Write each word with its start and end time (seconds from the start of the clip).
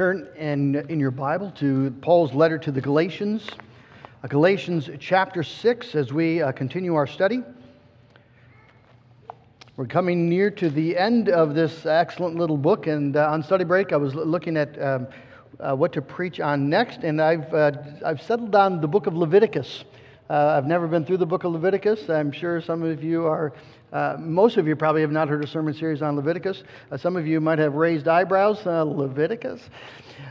Turn 0.00 0.26
in, 0.38 0.76
in 0.88 0.98
your 0.98 1.10
Bible 1.10 1.50
to 1.56 1.90
Paul's 2.00 2.32
letter 2.32 2.56
to 2.56 2.72
the 2.72 2.80
Galatians, 2.80 3.46
uh, 4.24 4.28
Galatians 4.28 4.88
chapter 4.98 5.42
6, 5.42 5.94
as 5.94 6.10
we 6.10 6.40
uh, 6.40 6.52
continue 6.52 6.94
our 6.94 7.06
study. 7.06 7.42
We're 9.76 9.84
coming 9.84 10.26
near 10.26 10.50
to 10.52 10.70
the 10.70 10.96
end 10.96 11.28
of 11.28 11.54
this 11.54 11.84
excellent 11.84 12.36
little 12.36 12.56
book, 12.56 12.86
and 12.86 13.14
uh, 13.14 13.30
on 13.30 13.42
study 13.42 13.64
break, 13.64 13.92
I 13.92 13.98
was 13.98 14.14
looking 14.14 14.56
at 14.56 14.80
um, 14.80 15.06
what 15.76 15.92
to 15.92 16.00
preach 16.00 16.40
on 16.40 16.70
next, 16.70 17.00
and 17.00 17.20
I've, 17.20 17.52
I've 17.52 18.22
settled 18.22 18.54
on 18.54 18.80
the 18.80 18.88
book 18.88 19.06
of 19.06 19.14
Leviticus. 19.14 19.84
Uh, 20.30 20.54
I've 20.56 20.66
never 20.66 20.86
been 20.86 21.04
through 21.04 21.18
the 21.18 21.26
book 21.26 21.44
of 21.44 21.52
Leviticus. 21.52 22.08
I'm 22.08 22.32
sure 22.32 22.62
some 22.62 22.84
of 22.84 23.04
you 23.04 23.26
are, 23.26 23.52
uh, 23.92 24.16
most 24.18 24.56
of 24.56 24.68
you 24.68 24.76
probably 24.76 25.00
have 25.00 25.10
not 25.10 25.28
heard 25.28 25.42
a 25.42 25.46
sermon 25.46 25.74
series 25.74 26.00
on 26.00 26.16
Leviticus. 26.16 26.62
Uh, 26.90 26.96
some 26.96 27.16
of 27.16 27.26
you 27.26 27.40
might 27.40 27.58
have 27.58 27.74
raised 27.74 28.06
eyebrows, 28.06 28.64
uh, 28.66 28.84
Leviticus. 28.84 29.68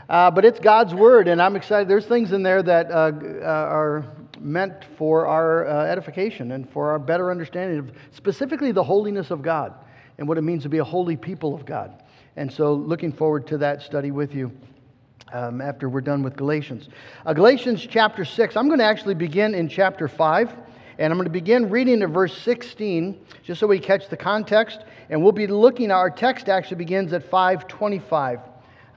Uh, 0.08 0.30
but 0.30 0.44
it's 0.44 0.58
God's 0.58 0.94
Word, 0.94 1.28
and 1.28 1.42
I'm 1.42 1.56
excited. 1.56 1.88
There's 1.88 2.06
things 2.06 2.32
in 2.32 2.42
there 2.42 2.62
that 2.62 2.90
uh, 2.90 3.12
are 3.44 4.04
meant 4.40 4.86
for 4.96 5.26
our 5.26 5.66
edification 5.86 6.52
and 6.52 6.68
for 6.70 6.90
our 6.90 6.98
better 6.98 7.30
understanding 7.30 7.78
of 7.78 7.92
specifically 8.12 8.72
the 8.72 8.84
holiness 8.84 9.30
of 9.30 9.42
God 9.42 9.74
and 10.18 10.26
what 10.26 10.38
it 10.38 10.42
means 10.42 10.62
to 10.62 10.68
be 10.68 10.78
a 10.78 10.84
holy 10.84 11.16
people 11.16 11.54
of 11.54 11.66
God. 11.66 12.02
And 12.36 12.50
so, 12.50 12.72
looking 12.72 13.12
forward 13.12 13.46
to 13.48 13.58
that 13.58 13.82
study 13.82 14.10
with 14.10 14.34
you 14.34 14.52
um, 15.32 15.60
after 15.60 15.88
we're 15.88 16.00
done 16.00 16.22
with 16.22 16.36
Galatians. 16.36 16.88
Uh, 17.26 17.32
Galatians 17.32 17.86
chapter 17.88 18.24
6, 18.24 18.56
I'm 18.56 18.68
going 18.68 18.78
to 18.78 18.84
actually 18.84 19.14
begin 19.14 19.54
in 19.54 19.68
chapter 19.68 20.08
5, 20.08 20.54
and 21.00 21.10
I'm 21.10 21.16
going 21.16 21.24
to 21.24 21.30
begin 21.30 21.70
reading 21.70 22.02
at 22.02 22.10
verse 22.10 22.36
16, 22.42 23.18
just 23.42 23.58
so 23.58 23.66
we 23.66 23.78
catch 23.78 24.10
the 24.10 24.18
context. 24.18 24.80
And 25.08 25.22
we'll 25.22 25.32
be 25.32 25.46
looking, 25.46 25.90
our 25.90 26.10
text 26.10 26.50
actually 26.50 26.76
begins 26.76 27.14
at 27.14 27.24
525. 27.30 28.40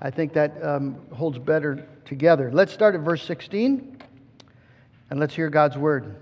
I 0.01 0.11
think 0.11 0.33
that 0.33 0.61
um, 0.61 0.97
holds 1.13 1.39
better 1.39 1.87
together. 2.03 2.51
Let's 2.51 2.73
start 2.73 2.93
at 2.93 3.01
verse 3.01 3.23
16, 3.23 3.99
and 5.11 5.19
let's 5.19 5.33
hear 5.33 5.49
God's 5.49 5.77
word. 5.77 6.17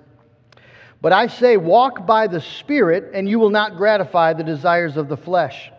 But 1.02 1.14
I 1.14 1.26
say, 1.26 1.58
walk 1.58 2.06
by 2.06 2.28
the 2.28 2.42
Spirit, 2.42 3.10
and 3.16 3.28
you 3.28 3.40
will 3.40 3.50
not 3.50 3.76
gratify 3.76 4.34
the 4.34 4.44
desires 4.44 4.98
of 4.98 5.10
the 5.10 5.18
flesh. 5.18 5.72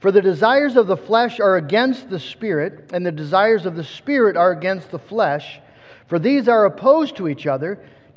For 0.00 0.12
the 0.12 0.20
desires 0.20 0.76
of 0.76 0.88
the 0.88 0.96
flesh 0.98 1.40
are 1.40 1.56
against 1.56 2.10
the 2.10 2.20
Spirit, 2.20 2.90
and 2.92 3.04
the 3.04 3.12
desires 3.12 3.64
of 3.64 3.76
the 3.76 3.84
Spirit 3.84 4.36
are 4.36 4.52
against 4.52 4.90
the 4.90 4.98
flesh. 4.98 5.58
For 6.06 6.18
these 6.18 6.48
are 6.48 6.66
opposed 6.66 7.16
to 7.16 7.28
each 7.28 7.46
other 7.46 7.82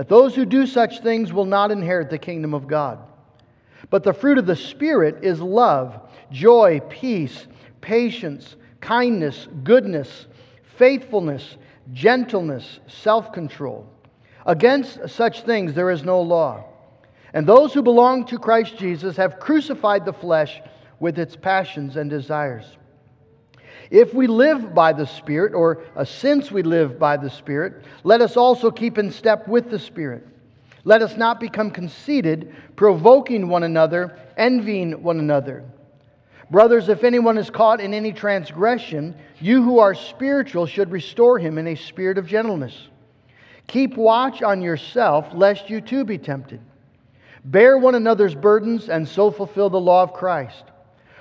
that 0.00 0.08
those 0.08 0.34
who 0.34 0.46
do 0.46 0.66
such 0.66 1.00
things 1.00 1.30
will 1.30 1.44
not 1.44 1.70
inherit 1.70 2.08
the 2.08 2.16
kingdom 2.16 2.54
of 2.54 2.66
God. 2.66 3.00
But 3.90 4.02
the 4.02 4.14
fruit 4.14 4.38
of 4.38 4.46
the 4.46 4.56
Spirit 4.56 5.22
is 5.22 5.42
love, 5.42 6.00
joy, 6.32 6.80
peace, 6.88 7.46
patience, 7.82 8.56
kindness, 8.80 9.46
goodness, 9.62 10.26
faithfulness, 10.78 11.58
gentleness, 11.92 12.80
self 12.86 13.30
control. 13.34 13.86
Against 14.46 15.06
such 15.10 15.42
things 15.42 15.74
there 15.74 15.90
is 15.90 16.02
no 16.02 16.22
law. 16.22 16.64
And 17.34 17.46
those 17.46 17.74
who 17.74 17.82
belong 17.82 18.24
to 18.28 18.38
Christ 18.38 18.78
Jesus 18.78 19.18
have 19.18 19.38
crucified 19.38 20.06
the 20.06 20.14
flesh 20.14 20.62
with 20.98 21.18
its 21.18 21.36
passions 21.36 21.96
and 21.96 22.08
desires. 22.08 22.64
If 23.90 24.14
we 24.14 24.28
live 24.28 24.72
by 24.72 24.92
the 24.92 25.06
Spirit, 25.06 25.52
or 25.52 25.82
uh, 25.96 26.04
since 26.04 26.50
we 26.50 26.62
live 26.62 26.98
by 26.98 27.16
the 27.16 27.28
Spirit, 27.28 27.84
let 28.04 28.20
us 28.20 28.36
also 28.36 28.70
keep 28.70 28.98
in 28.98 29.10
step 29.10 29.48
with 29.48 29.68
the 29.68 29.80
Spirit. 29.80 30.26
Let 30.84 31.02
us 31.02 31.16
not 31.16 31.40
become 31.40 31.70
conceited, 31.70 32.54
provoking 32.76 33.48
one 33.48 33.64
another, 33.64 34.16
envying 34.36 35.02
one 35.02 35.18
another. 35.18 35.64
Brothers, 36.50 36.88
if 36.88 37.04
anyone 37.04 37.36
is 37.36 37.50
caught 37.50 37.80
in 37.80 37.92
any 37.92 38.12
transgression, 38.12 39.14
you 39.40 39.62
who 39.62 39.78
are 39.78 39.94
spiritual 39.94 40.66
should 40.66 40.90
restore 40.90 41.38
him 41.38 41.58
in 41.58 41.66
a 41.66 41.74
spirit 41.74 42.16
of 42.16 42.26
gentleness. 42.26 42.88
Keep 43.66 43.96
watch 43.96 44.42
on 44.42 44.62
yourself, 44.62 45.26
lest 45.32 45.68
you 45.68 45.80
too 45.80 46.04
be 46.04 46.18
tempted. 46.18 46.60
Bear 47.44 47.78
one 47.78 47.94
another's 47.94 48.34
burdens, 48.34 48.88
and 48.88 49.08
so 49.08 49.30
fulfill 49.30 49.70
the 49.70 49.80
law 49.80 50.02
of 50.02 50.12
Christ. 50.12 50.64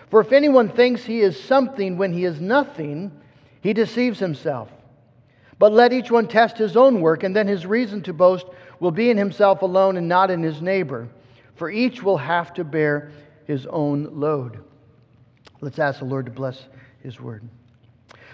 For 0.09 0.21
if 0.21 0.31
anyone 0.31 0.69
thinks 0.69 1.03
he 1.03 1.21
is 1.21 1.41
something 1.41 1.97
when 1.97 2.13
he 2.13 2.25
is 2.25 2.41
nothing, 2.41 3.11
he 3.61 3.73
deceives 3.73 4.19
himself. 4.19 4.69
But 5.59 5.73
let 5.73 5.93
each 5.93 6.09
one 6.09 6.27
test 6.27 6.57
his 6.57 6.77
own 6.77 7.01
work, 7.01 7.23
and 7.23 7.35
then 7.35 7.47
his 7.47 7.65
reason 7.65 8.01
to 8.03 8.13
boast 8.13 8.45
will 8.79 8.91
be 8.91 9.09
in 9.09 9.17
himself 9.17 9.61
alone 9.61 9.97
and 9.97 10.07
not 10.07 10.31
in 10.31 10.41
his 10.41 10.61
neighbor. 10.61 11.09
For 11.55 11.69
each 11.69 12.01
will 12.01 12.17
have 12.17 12.53
to 12.53 12.63
bear 12.63 13.11
his 13.45 13.67
own 13.67 14.19
load. 14.19 14.59
Let's 15.61 15.79
ask 15.79 15.99
the 15.99 16.05
Lord 16.05 16.25
to 16.25 16.31
bless 16.31 16.63
his 17.03 17.19
word. 17.19 17.43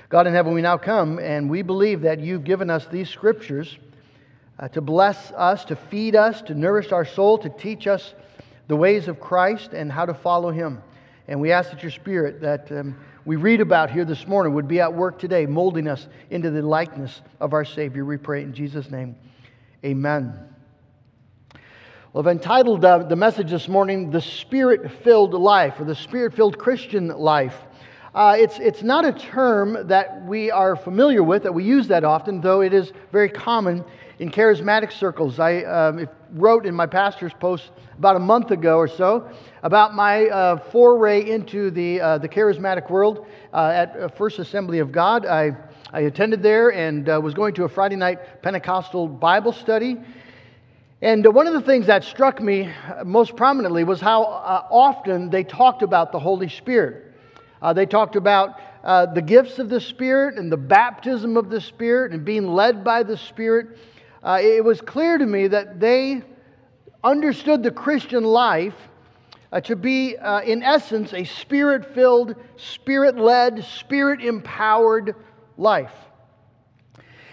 God 0.09 0.28
in 0.28 0.34
heaven, 0.34 0.53
we 0.53 0.62
now 0.62 0.78
come, 0.78 1.18
and 1.18 1.50
we 1.50 1.64
believe 1.64 2.02
that 2.02 2.19
you've 2.19 2.44
given 2.44 2.69
us 2.69 2.85
these 2.85 3.09
scriptures 3.09 3.80
uh, 4.59 4.68
to 4.69 4.81
bless 4.81 5.31
us, 5.31 5.66
to 5.66 5.75
feed 5.75 6.16
us, 6.16 6.44
to 6.44 6.53
nourish 6.53 6.91
our 6.91 7.06
soul, 7.06 7.40
to 7.40 7.50
teach 7.50 7.88
us 7.88 8.14
the 8.68 8.75
ways 8.75 9.08
of 9.08 9.19
Christ 9.19 9.74
and 9.74 9.91
how 9.91 10.06
to 10.06 10.14
follow 10.14 10.52
him. 10.52 10.81
And 11.28 11.41
we 11.41 11.52
ask 11.52 11.72
that 11.72 11.81
your 11.81 11.91
spirit 11.91 12.41
that 12.41 12.72
um, 12.72 12.96
we 13.25 13.36
read 13.36 13.59
about 13.59 13.90
here 13.90 14.06
this 14.06 14.28
morning 14.28 14.53
would 14.53 14.68
be 14.68 14.80
at 14.80 14.94
work 14.94 15.18
today, 15.18 15.47
molding 15.47 15.88
us 15.88 16.08
into 16.30 16.52
the 16.52 16.62
likeness 16.62 17.22
of 17.40 17.53
our 17.53 17.66
Savior. 17.66 18.06
We 18.06 18.18
pray 18.18 18.44
in 18.44 18.53
Jesus' 18.53 18.91
name. 18.91 19.16
Amen. 19.84 20.38
Well, 22.14 22.22
I've 22.25 22.31
entitled 22.31 22.85
uh, 22.85 23.00
the 23.00 23.16
message 23.16 23.50
this 23.50 23.68
morning, 23.68 24.12
The 24.12 24.22
Spirit 24.22 24.91
Filled 25.03 25.34
Life, 25.34 25.80
or 25.80 25.85
The 25.85 25.96
Spirit 25.96 26.34
Filled 26.34 26.58
Christian 26.58 27.08
Life. 27.08 27.58
Uh, 28.14 28.38
it's, 28.40 28.59
it's 28.59 28.84
not 28.84 29.03
a 29.03 29.12
term 29.12 29.88
that 29.88 30.24
we 30.25 30.50
are 30.50 30.75
familiar 30.75 31.24
with, 31.24 31.44
that 31.44 31.53
we 31.53 31.64
use 31.66 31.88
that 31.90 32.06
often, 32.06 32.40
though 32.40 32.62
it 32.62 32.74
is 32.74 32.94
very 33.12 33.28
common 33.28 33.84
in 34.20 34.31
charismatic 34.31 34.92
circles. 34.92 35.40
I 35.40 35.64
um, 35.64 36.08
wrote 36.31 36.66
in 36.66 36.74
my 36.74 36.86
pastor's 36.86 37.34
post 37.34 37.72
about 37.98 38.16
a 38.16 38.20
month 38.20 38.52
ago 38.52 38.78
or 38.78 38.88
so 38.88 39.30
about 39.64 39.94
my 39.94 40.28
uh, 40.28 40.58
foray 40.72 41.30
into 41.30 41.72
the, 41.72 42.00
uh, 42.00 42.18
the 42.18 42.30
charismatic 42.30 42.90
world 42.90 43.26
uh, 43.53 43.72
at 43.74 44.18
First 44.18 44.40
Assembly 44.40 44.80
of 44.80 44.92
God. 44.92 45.26
I, 45.26 45.52
I 45.92 46.02
attended 46.02 46.42
there 46.42 46.72
and 46.72 47.08
uh, 47.09 47.20
was 47.22 47.34
going 47.34 47.53
to 47.56 47.66
a 47.66 47.70
Friday 47.70 47.96
night 47.96 48.42
Pentecostal 48.42 49.08
Bible 49.08 49.52
study. 49.52 49.98
And 51.02 51.28
uh, 51.28 51.32
one 51.32 51.47
of 51.47 51.53
the 51.53 51.62
things 51.62 51.88
that 51.88 52.03
struck 52.03 52.42
me 52.42 52.72
most 53.03 53.36
prominently 53.36 53.84
was 53.84 54.00
how 54.00 54.24
uh, 54.24 54.68
often 54.70 55.30
they 55.30 55.44
talked 55.44 55.84
about 55.84 56.12
the 56.12 56.20
Holy 56.20 56.50
Spirit. 56.50 57.14
they 57.74 57.86
talked 57.86 58.16
about 58.16 58.59
the 58.84 59.24
gifts 59.26 59.59
of 59.59 59.68
the 59.68 59.82
Spirit 59.82 60.38
and 60.38 60.50
the 60.50 60.58
baptism 60.58 61.36
of 61.36 61.50
the 61.50 61.59
Spirit 61.59 62.14
and 62.14 62.24
being 62.24 62.47
led 62.47 62.84
by 62.84 63.03
the 63.03 63.18
Spirit 63.18 63.78
uh, 64.25 64.40
it 64.41 64.63
was 64.63 64.81
clear 64.81 65.18
to 65.19 65.25
me 65.25 65.47
that 65.47 65.80
they 65.80 66.24
understood 67.03 67.62
the 67.62 67.69
Christian 67.69 68.24
life 68.24 68.74
uh, 69.52 69.62
to 69.62 69.75
be, 69.75 70.18
uh, 70.18 70.41
in 70.41 70.63
essence, 70.63 71.13
a 71.13 71.24
spirit 71.24 71.94
filled, 71.94 72.35
spirit 72.58 73.17
led, 73.17 73.64
spirit 73.64 74.22
empowered 74.22 75.16
life. 75.58 75.94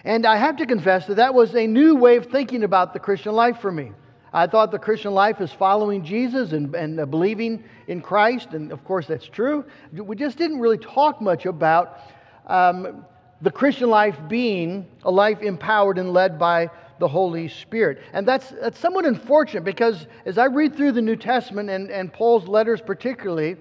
And 0.05 0.27
I 0.27 0.37
have 0.37 0.57
to 0.59 0.67
confess 0.67 1.07
that 1.07 1.15
that 1.15 1.33
was 1.33 1.55
a 1.55 1.67
new 1.67 1.97
way 1.97 2.17
of 2.17 2.27
thinking 2.27 2.63
about 2.65 2.93
the 2.93 3.01
Christian 3.01 3.33
life 3.33 3.59
for 3.59 3.73
me. 3.73 3.93
I 4.35 4.47
thought 4.47 4.71
the 4.71 4.79
Christian 4.79 5.15
life 5.15 5.41
is 5.41 5.51
following 5.51 6.05
Jesus 6.05 6.53
and, 6.53 6.75
and 6.75 7.01
uh, 7.01 7.07
believing 7.07 7.65
in 7.87 8.03
Christ, 8.03 8.51
and 8.51 8.71
of 8.71 8.85
course 8.85 9.07
that's 9.07 9.27
true. 9.27 9.65
We 9.93 10.15
just 10.15 10.37
didn't 10.37 10.61
really 10.61 10.79
talk 10.79 11.23
much 11.23 11.47
about 11.47 12.01
um, 12.47 13.05
the 13.41 13.51
Christian 13.51 13.91
life 13.91 14.17
being 14.29 14.87
a 15.05 15.11
life 15.11 15.43
empowered 15.43 15.99
and 15.99 16.13
led 16.13 16.39
by 16.39 16.71
the 17.03 17.09
Holy 17.09 17.49
Spirit. 17.49 17.99
And 18.13 18.29
that's, 18.29 18.51
that's 18.51 18.79
somewhat 18.79 19.05
unfortunate 19.07 19.65
because 19.65 20.07
as 20.25 20.39
I 20.39 20.45
read 20.45 20.77
through 20.77 20.93
the 20.93 21.03
New 21.03 21.17
Testament 21.17 21.69
and, 21.69 21.91
and 21.91 22.13
Paul's 22.13 22.47
letters 22.47 22.81
particularly, 22.81 23.57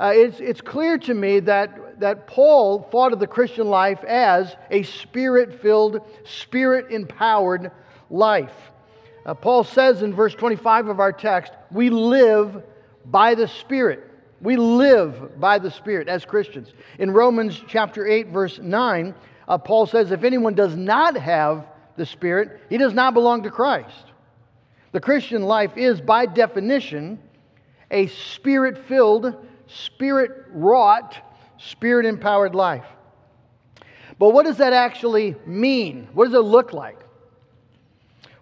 uh, 0.00 0.10
it's, 0.12 0.40
it's 0.40 0.60
clear 0.60 0.98
to 0.98 1.14
me 1.14 1.38
that, 1.38 2.00
that 2.00 2.26
Paul 2.26 2.82
thought 2.90 3.12
of 3.12 3.20
the 3.20 3.26
Christian 3.28 3.68
life 3.68 4.02
as 4.02 4.56
a 4.72 4.82
spirit 4.82 5.62
filled, 5.62 6.00
spirit 6.24 6.90
empowered 6.90 7.70
life. 8.10 8.72
Uh, 9.24 9.34
Paul 9.34 9.62
says 9.62 10.02
in 10.02 10.12
verse 10.12 10.34
25 10.34 10.88
of 10.88 10.98
our 10.98 11.12
text, 11.12 11.52
we 11.70 11.88
live 11.88 12.64
by 13.04 13.36
the 13.36 13.46
Spirit. 13.46 14.10
We 14.40 14.56
live 14.56 15.38
by 15.38 15.60
the 15.60 15.70
Spirit 15.70 16.08
as 16.08 16.24
Christians. 16.24 16.72
In 16.98 17.12
Romans 17.12 17.62
chapter 17.68 18.08
8, 18.08 18.30
verse 18.30 18.58
9, 18.58 19.14
uh, 19.46 19.58
Paul 19.58 19.86
says 19.86 20.10
if 20.10 20.24
anyone 20.24 20.54
does 20.54 20.74
not 20.74 21.16
have 21.16 21.68
the 22.02 22.06
Spirit, 22.06 22.60
he 22.68 22.78
does 22.78 22.94
not 22.94 23.14
belong 23.14 23.44
to 23.44 23.50
Christ. 23.50 24.06
The 24.90 24.98
Christian 24.98 25.44
life 25.44 25.76
is, 25.76 26.00
by 26.00 26.26
definition, 26.26 27.20
a 27.92 28.08
spirit 28.08 28.76
filled, 28.88 29.36
spirit 29.68 30.46
wrought, 30.50 31.16
spirit 31.58 32.04
empowered 32.04 32.56
life. 32.56 32.86
But 34.18 34.30
what 34.30 34.46
does 34.46 34.56
that 34.56 34.72
actually 34.72 35.36
mean? 35.46 36.08
What 36.12 36.24
does 36.24 36.34
it 36.34 36.40
look 36.40 36.72
like? 36.72 36.98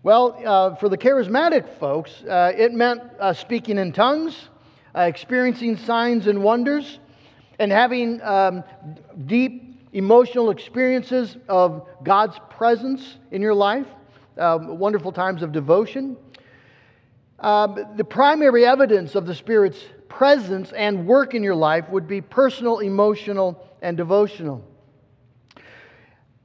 Well, 0.03 0.41
uh, 0.43 0.77
for 0.77 0.89
the 0.89 0.97
charismatic 0.97 1.69
folks, 1.79 2.25
uh, 2.25 2.53
it 2.57 2.73
meant 2.73 3.03
uh, 3.21 3.35
speaking 3.35 3.77
in 3.77 3.93
tongues, 3.93 4.49
uh, 4.97 5.03
experiencing 5.03 5.77
signs 5.77 6.29
and 6.29 6.43
wonders, 6.43 6.99
and 7.59 7.71
having 7.71 8.23
um, 8.23 8.65
deep 9.27 9.70
emotional 9.93 10.51
experiences 10.51 11.37
of 11.49 11.87
God's 12.03 12.39
presence 12.49 13.19
in 13.31 13.43
your 13.43 13.55
life, 13.55 13.87
um, 14.39 14.79
wonderful 14.79 15.13
times 15.13 15.43
of 15.43 15.53
devotion. 15.53 16.17
Um, 17.39 17.87
the 17.97 18.05
primary 18.05 18.67
evidence 18.67 19.15
of 19.15 19.27
the 19.27 19.35
Spirit's 19.35 19.83
presence 20.09 20.73
and 20.73 21.07
work 21.07 21.35
in 21.35 21.43
your 21.43 21.55
life 21.55 21.89
would 21.89 22.07
be 22.07 22.21
personal, 22.21 22.81
emotional, 22.81 23.67
and 23.83 23.97
devotional. 23.97 24.65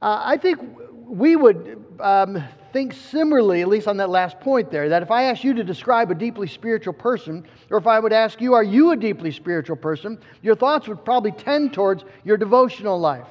Uh, 0.02 0.20
I 0.24 0.36
think 0.36 0.60
we 1.06 1.36
would 1.36 1.82
um, 2.00 2.42
think 2.72 2.92
similarly, 2.92 3.62
at 3.62 3.68
least 3.68 3.88
on 3.88 3.96
that 3.96 4.10
last 4.10 4.38
point 4.40 4.70
there, 4.70 4.88
that 4.90 5.02
if 5.02 5.10
I 5.10 5.24
asked 5.24 5.44
you 5.44 5.54
to 5.54 5.64
describe 5.64 6.10
a 6.10 6.14
deeply 6.14 6.46
spiritual 6.46 6.92
person, 6.92 7.46
or 7.70 7.78
if 7.78 7.86
I 7.86 7.98
would 7.98 8.12
ask 8.12 8.40
you, 8.40 8.52
are 8.52 8.62
you 8.62 8.90
a 8.90 8.96
deeply 8.96 9.30
spiritual 9.30 9.76
person, 9.76 10.18
your 10.42 10.54
thoughts 10.54 10.86
would 10.88 11.04
probably 11.04 11.32
tend 11.32 11.72
towards 11.72 12.04
your 12.24 12.36
devotional 12.36 13.00
life. 13.00 13.28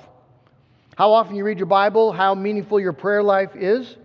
How 0.97 1.11
often 1.11 1.35
you 1.35 1.43
read 1.43 1.59
your 1.59 1.67
Bible, 1.67 2.11
how 2.11 2.33
meaningful 2.33 2.79
your 2.79 2.93
prayer 2.93 3.21
life 3.21 3.55
is. 3.55 3.97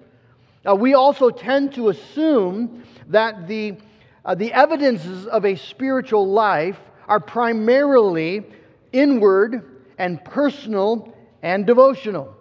Uh, 0.69 0.75
we 0.75 0.93
also 0.93 1.31
tend 1.31 1.73
to 1.75 1.89
assume 1.89 2.83
that 3.07 3.49
the, 3.49 3.77
uh, 4.25 4.35
the 4.35 4.53
evidences 4.53 5.27
of 5.27 5.47
a 5.47 5.57
spiritual 5.57 6.29
life 6.29 6.79
are 7.09 7.21
primarily 7.21 8.45
inward 8.93 9.87
and 9.97 10.23
personal 10.25 11.15
and 11.43 11.67
devotional. 11.67 12.37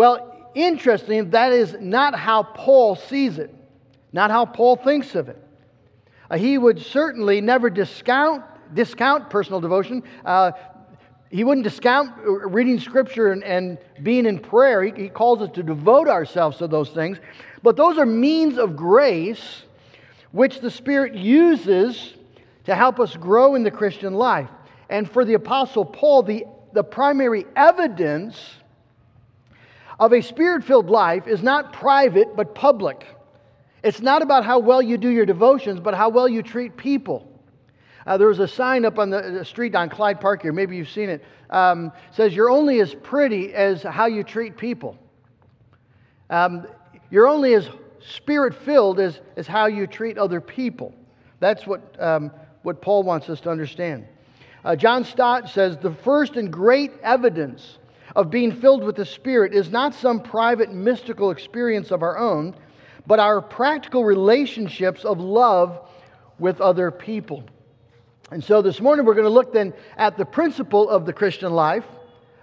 Well, 0.00 0.50
interesting, 0.54 1.28
that 1.28 1.52
is 1.52 1.76
not 1.78 2.18
how 2.18 2.42
Paul 2.42 2.96
sees 2.96 3.38
it, 3.38 3.54
not 4.14 4.30
how 4.30 4.46
Paul 4.46 4.76
thinks 4.76 5.14
of 5.14 5.28
it. 5.28 5.36
Uh, 6.30 6.38
he 6.38 6.56
would 6.56 6.80
certainly 6.80 7.42
never 7.42 7.68
discount, 7.68 8.42
discount 8.72 9.28
personal 9.28 9.60
devotion. 9.60 10.02
Uh, 10.24 10.52
he 11.30 11.44
wouldn't 11.44 11.64
discount 11.64 12.14
reading 12.24 12.80
scripture 12.80 13.32
and, 13.32 13.44
and 13.44 13.76
being 14.02 14.24
in 14.24 14.38
prayer. 14.38 14.82
He, 14.84 15.02
he 15.02 15.08
calls 15.10 15.42
us 15.42 15.50
to 15.50 15.62
devote 15.62 16.08
ourselves 16.08 16.56
to 16.56 16.66
those 16.66 16.88
things. 16.88 17.18
But 17.62 17.76
those 17.76 17.98
are 17.98 18.06
means 18.06 18.56
of 18.56 18.76
grace 18.76 19.64
which 20.32 20.60
the 20.60 20.70
Spirit 20.70 21.14
uses 21.14 22.14
to 22.64 22.74
help 22.74 23.00
us 23.00 23.14
grow 23.16 23.54
in 23.54 23.64
the 23.64 23.70
Christian 23.70 24.14
life. 24.14 24.48
And 24.88 25.10
for 25.10 25.26
the 25.26 25.34
Apostle 25.34 25.84
Paul, 25.84 26.22
the, 26.22 26.46
the 26.72 26.84
primary 26.84 27.44
evidence 27.54 28.38
of 30.00 30.14
a 30.14 30.22
spirit 30.22 30.64
filled 30.64 30.88
life 30.88 31.28
is 31.28 31.42
not 31.42 31.74
private 31.74 32.34
but 32.34 32.54
public. 32.54 33.06
It's 33.84 34.00
not 34.00 34.22
about 34.22 34.44
how 34.44 34.58
well 34.58 34.80
you 34.80 34.96
do 34.96 35.10
your 35.10 35.26
devotions, 35.26 35.78
but 35.78 35.94
how 35.94 36.08
well 36.08 36.28
you 36.28 36.42
treat 36.42 36.76
people. 36.76 37.26
Uh, 38.06 38.16
there 38.16 38.28
was 38.28 38.38
a 38.38 38.48
sign 38.48 38.86
up 38.86 38.98
on 38.98 39.10
the 39.10 39.44
street 39.44 39.74
on 39.74 39.90
Clyde 39.90 40.20
Park 40.20 40.42
here, 40.42 40.52
maybe 40.52 40.74
you've 40.74 40.90
seen 40.90 41.10
it, 41.10 41.22
um, 41.50 41.92
says, 42.12 42.34
You're 42.34 42.50
only 42.50 42.80
as 42.80 42.94
pretty 42.94 43.52
as 43.52 43.82
how 43.82 44.06
you 44.06 44.24
treat 44.24 44.56
people. 44.56 44.98
Um, 46.30 46.66
you're 47.10 47.28
only 47.28 47.54
as 47.54 47.68
spirit 48.00 48.54
filled 48.54 49.00
as, 49.00 49.20
as 49.36 49.46
how 49.46 49.66
you 49.66 49.86
treat 49.86 50.16
other 50.16 50.40
people. 50.40 50.94
That's 51.40 51.66
what, 51.66 52.00
um, 52.00 52.30
what 52.62 52.80
Paul 52.80 53.02
wants 53.02 53.28
us 53.28 53.40
to 53.42 53.50
understand. 53.50 54.06
Uh, 54.64 54.76
John 54.76 55.04
Stott 55.04 55.50
says, 55.50 55.76
The 55.76 55.92
first 55.92 56.36
and 56.36 56.50
great 56.50 56.92
evidence 57.02 57.78
of 58.16 58.30
being 58.30 58.52
filled 58.52 58.84
with 58.84 58.96
the 58.96 59.04
Spirit 59.04 59.54
is 59.54 59.70
not 59.70 59.94
some 59.94 60.20
private 60.20 60.72
mystical 60.72 61.30
experience 61.30 61.90
of 61.90 62.02
our 62.02 62.18
own, 62.18 62.54
but 63.06 63.18
our 63.18 63.40
practical 63.40 64.04
relationships 64.04 65.04
of 65.04 65.20
love 65.20 65.88
with 66.38 66.60
other 66.60 66.90
people. 66.90 67.44
And 68.30 68.42
so 68.42 68.62
this 68.62 68.80
morning 68.80 69.04
we're 69.04 69.14
going 69.14 69.24
to 69.24 69.30
look 69.30 69.52
then 69.52 69.74
at 69.96 70.16
the 70.16 70.24
principle 70.24 70.88
of 70.88 71.06
the 71.06 71.12
Christian 71.12 71.52
life. 71.52 71.84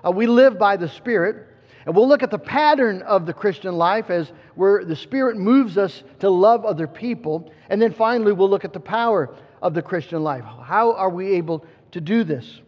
Uh, 0.06 0.12
we 0.12 0.28
live 0.28 0.60
by 0.60 0.78
the 0.78 0.90
Spirit. 0.90 1.48
And 1.86 1.96
we'll 1.96 2.08
look 2.10 2.22
at 2.22 2.32
the 2.32 2.38
pattern 2.38 3.02
of 3.04 3.26
the 3.26 3.32
Christian 3.32 3.78
life 3.78 4.10
as 4.10 4.34
where 4.56 4.84
the 4.84 4.96
Spirit 4.96 5.38
moves 5.38 5.78
us 5.78 6.04
to 6.20 6.30
love 6.30 6.66
other 6.66 6.86
people. 6.86 7.50
And 7.70 7.82
then 7.82 7.94
finally, 7.94 8.34
we'll 8.34 8.50
look 8.50 8.66
at 8.66 8.74
the 8.74 8.80
power 8.82 9.34
of 9.62 9.74
the 9.74 9.82
Christian 9.82 10.22
life. 10.22 10.44
How 10.44 10.92
are 10.92 11.10
we 11.10 11.36
able 11.36 11.66
to 11.92 12.02
do 12.02 12.26
this? 12.26 12.60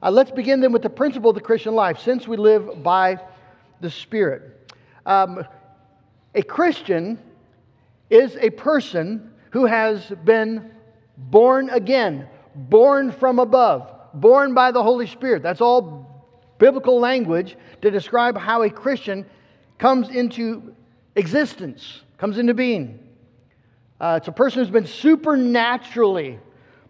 Uh, 0.00 0.10
let's 0.10 0.30
begin 0.30 0.60
then 0.60 0.72
with 0.72 0.82
the 0.82 0.90
principle 0.90 1.30
of 1.30 1.34
the 1.34 1.42
Christian 1.42 1.74
life, 1.74 1.98
since 1.98 2.28
we 2.28 2.36
live 2.36 2.82
by 2.82 3.18
the 3.80 3.90
Spirit. 3.90 4.72
Um, 5.04 5.44
a 6.34 6.42
Christian 6.42 7.18
is 8.08 8.36
a 8.36 8.50
person 8.50 9.32
who 9.50 9.66
has 9.66 10.12
been 10.24 10.70
born 11.16 11.70
again, 11.70 12.28
born 12.54 13.10
from 13.10 13.40
above, 13.40 13.90
born 14.14 14.54
by 14.54 14.70
the 14.70 14.82
Holy 14.82 15.06
Spirit. 15.06 15.42
That's 15.42 15.60
all 15.60 16.06
biblical 16.58 17.00
language 17.00 17.56
to 17.82 17.90
describe 17.90 18.36
how 18.36 18.62
a 18.62 18.70
Christian 18.70 19.26
comes 19.78 20.10
into 20.10 20.74
existence, 21.16 22.02
comes 22.18 22.38
into 22.38 22.54
being. 22.54 23.00
Uh, 24.00 24.18
it's 24.18 24.28
a 24.28 24.32
person 24.32 24.60
who's 24.60 24.70
been 24.70 24.86
supernaturally 24.86 26.38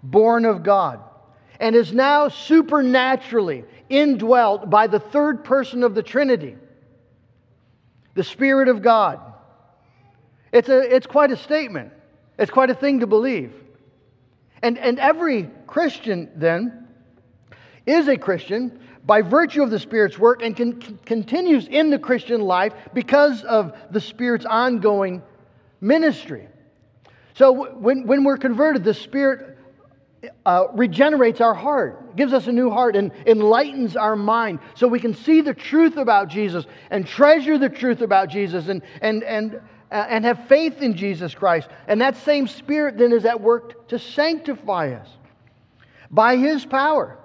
born 0.03 0.45
of 0.45 0.63
God 0.63 1.01
and 1.61 1.75
is 1.75 1.93
now 1.93 2.29
supernaturally 2.29 3.65
indwelt 3.89 4.71
by 4.71 4.87
the 4.87 5.01
third 5.01 5.45
person 5.45 5.83
of 5.83 5.95
the 5.95 6.03
Trinity, 6.03 6.57
the 8.15 8.25
Spirit 8.25 8.69
of 8.69 8.83
God. 8.83 9.21
It's, 10.53 10.69
a, 10.69 10.95
it's 10.95 11.07
quite 11.07 11.31
a 11.31 11.37
statement, 11.37 11.93
it's 12.39 12.51
quite 12.51 12.71
a 12.71 12.75
thing 12.75 13.01
to 13.01 13.07
believe. 13.07 13.53
And, 14.63 14.79
and 14.79 14.99
every 14.99 15.51
Christian, 15.67 16.31
then, 16.35 16.89
is 17.87 18.09
a 18.09 18.17
Christian 18.17 18.81
by 19.05 19.23
virtue 19.23 19.63
of 19.63 19.71
the 19.71 19.79
Spirit's 19.79 20.19
work 20.19 20.43
and 20.43 20.57
con- 20.57 20.99
continues 21.07 21.67
in 21.67 21.91
the 21.91 21.99
Christian 21.99 22.41
life 22.43 22.75
because 22.93 23.43
of 23.45 23.77
the 23.91 24.01
Spirit's 24.01 24.45
ongoing 24.45 25.23
ministry. 25.81 26.49
So 27.35 27.53
when, 27.77 28.07
when 28.07 28.25
we're 28.25 28.37
converted, 28.37 28.85
the 28.85 28.95
Spirit 28.95 29.58
uh, 30.47 30.67
regenerates 30.75 31.41
our 31.41 31.55
heart, 31.55 32.17
gives 32.17 32.33
us 32.33 32.47
a 32.47 32.53
new 32.53 32.71
heart, 32.71 32.97
and 32.97 33.13
enlightens 33.27 33.97
our 33.97 34.17
mind 34.17 34.59
so 34.75 34.89
we 34.89 35.01
can 35.01 35.15
see 35.15 35.41
the 35.41 35.55
truth 35.55 35.97
about 35.97 36.29
Jesus 36.29 36.67
and 36.91 37.07
treasure 37.07 37.59
the 37.59 37.69
truth 37.69 38.01
about 38.01 38.29
Jesus 38.29 38.69
and, 38.69 38.83
and, 39.01 39.23
and, 39.23 39.61
uh, 39.91 40.07
and 40.09 40.25
have 40.25 40.49
faith 40.49 40.83
in 40.83 40.97
Jesus 40.97 41.35
Christ. 41.35 41.69
And 41.87 42.01
that 42.01 42.17
same 42.17 42.49
Spirit 42.49 42.99
then 42.99 43.13
is 43.13 43.25
at 43.25 43.41
work 43.41 43.89
to 43.89 43.99
sanctify 43.99 44.93
us 44.93 45.09
by 46.11 46.37
His 46.37 46.65
power 46.65 47.19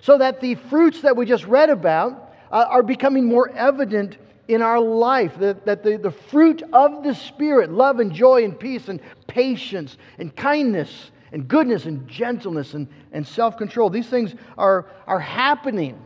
so 0.00 0.18
that 0.18 0.40
the 0.40 0.54
fruits 0.54 1.02
that 1.02 1.16
we 1.16 1.26
just 1.26 1.44
read 1.44 1.68
about 1.68 2.32
uh, 2.50 2.66
are 2.68 2.82
becoming 2.82 3.26
more 3.26 3.50
evident 3.50 4.16
in 4.48 4.62
our 4.62 4.80
life. 4.80 5.38
That, 5.38 5.66
that 5.66 5.82
the, 5.82 5.98
the 5.98 6.10
fruit 6.10 6.62
of 6.72 7.04
the 7.04 7.14
Spirit, 7.14 7.70
love 7.70 8.00
and 8.00 8.12
joy 8.12 8.44
and 8.44 8.58
peace 8.58 8.88
and 8.88 9.00
patience 9.26 9.98
and 10.18 10.34
kindness, 10.34 11.10
and 11.32 11.46
goodness 11.46 11.84
and 11.86 12.06
gentleness 12.08 12.74
and, 12.74 12.88
and 13.12 13.26
self 13.26 13.56
control. 13.56 13.90
These 13.90 14.08
things 14.08 14.34
are, 14.58 14.86
are 15.06 15.20
happening 15.20 16.00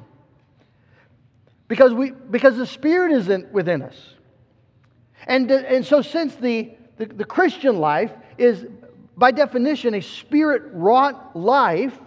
because, 1.68 1.92
we, 1.92 2.10
because 2.10 2.56
the 2.56 2.66
Spirit 2.66 3.12
is 3.12 3.28
in, 3.28 3.48
within 3.52 3.82
us. 3.82 3.96
And, 5.26 5.50
uh, 5.50 5.56
and 5.56 5.84
so, 5.84 6.02
since 6.02 6.34
the, 6.34 6.72
the, 6.98 7.06
the 7.06 7.24
Christian 7.24 7.78
life 7.78 8.12
is, 8.38 8.66
by 9.16 9.30
definition, 9.30 9.94
a 9.94 10.02
spirit 10.02 10.62
wrought 10.72 11.34
life, 11.36 11.98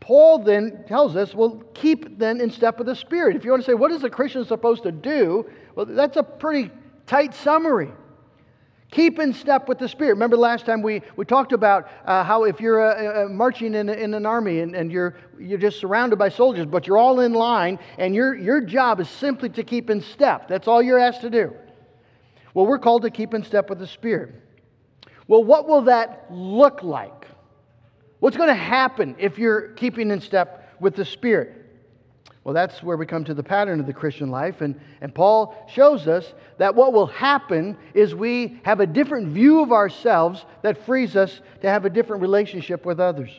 Paul 0.00 0.38
then 0.38 0.84
tells 0.86 1.16
us, 1.16 1.34
well, 1.34 1.62
keep 1.74 2.18
then 2.18 2.40
in 2.40 2.50
step 2.50 2.78
with 2.78 2.86
the 2.86 2.96
Spirit. 2.96 3.36
If 3.36 3.44
you 3.44 3.50
want 3.50 3.62
to 3.62 3.66
say, 3.70 3.74
what 3.74 3.90
is 3.90 4.04
a 4.04 4.10
Christian 4.10 4.44
supposed 4.44 4.82
to 4.82 4.92
do? 4.92 5.50
Well, 5.74 5.86
that's 5.86 6.16
a 6.16 6.22
pretty 6.22 6.70
tight 7.06 7.34
summary. 7.34 7.90
Keep 8.94 9.18
in 9.18 9.32
step 9.32 9.68
with 9.68 9.80
the 9.80 9.88
Spirit. 9.88 10.12
Remember 10.12 10.36
last 10.36 10.66
time 10.66 10.80
we, 10.80 11.02
we 11.16 11.24
talked 11.24 11.52
about 11.52 11.88
uh, 12.04 12.22
how 12.22 12.44
if 12.44 12.60
you're 12.60 12.80
uh, 12.80 13.24
uh, 13.24 13.28
marching 13.28 13.74
in, 13.74 13.88
in 13.88 14.14
an 14.14 14.24
army 14.24 14.60
and, 14.60 14.76
and 14.76 14.92
you're, 14.92 15.16
you're 15.36 15.58
just 15.58 15.80
surrounded 15.80 16.16
by 16.16 16.28
soldiers, 16.28 16.64
but 16.64 16.86
you're 16.86 16.96
all 16.96 17.18
in 17.18 17.32
line, 17.32 17.80
and 17.98 18.14
your, 18.14 18.36
your 18.36 18.60
job 18.60 19.00
is 19.00 19.08
simply 19.08 19.48
to 19.48 19.64
keep 19.64 19.90
in 19.90 20.00
step. 20.00 20.46
That's 20.46 20.68
all 20.68 20.80
you're 20.80 21.00
asked 21.00 21.22
to 21.22 21.30
do. 21.30 21.52
Well, 22.54 22.66
we're 22.66 22.78
called 22.78 23.02
to 23.02 23.10
keep 23.10 23.34
in 23.34 23.42
step 23.42 23.68
with 23.68 23.80
the 23.80 23.86
Spirit. 23.88 24.32
Well, 25.26 25.42
what 25.42 25.66
will 25.66 25.82
that 25.82 26.26
look 26.30 26.84
like? 26.84 27.26
What's 28.20 28.36
going 28.36 28.48
to 28.48 28.54
happen 28.54 29.16
if 29.18 29.38
you're 29.38 29.70
keeping 29.72 30.12
in 30.12 30.20
step 30.20 30.76
with 30.78 30.94
the 30.94 31.04
Spirit? 31.04 31.63
Well, 32.44 32.52
that's 32.52 32.82
where 32.82 32.98
we 32.98 33.06
come 33.06 33.24
to 33.24 33.32
the 33.32 33.42
pattern 33.42 33.80
of 33.80 33.86
the 33.86 33.94
Christian 33.94 34.30
life. 34.30 34.60
And, 34.60 34.78
and 35.00 35.14
Paul 35.14 35.56
shows 35.66 36.06
us 36.06 36.34
that 36.58 36.74
what 36.74 36.92
will 36.92 37.06
happen 37.06 37.76
is 37.94 38.14
we 38.14 38.60
have 38.64 38.80
a 38.80 38.86
different 38.86 39.28
view 39.28 39.62
of 39.62 39.72
ourselves 39.72 40.44
that 40.60 40.84
frees 40.84 41.16
us 41.16 41.40
to 41.62 41.70
have 41.70 41.86
a 41.86 41.90
different 41.90 42.20
relationship 42.20 42.84
with 42.84 43.00
others. 43.00 43.30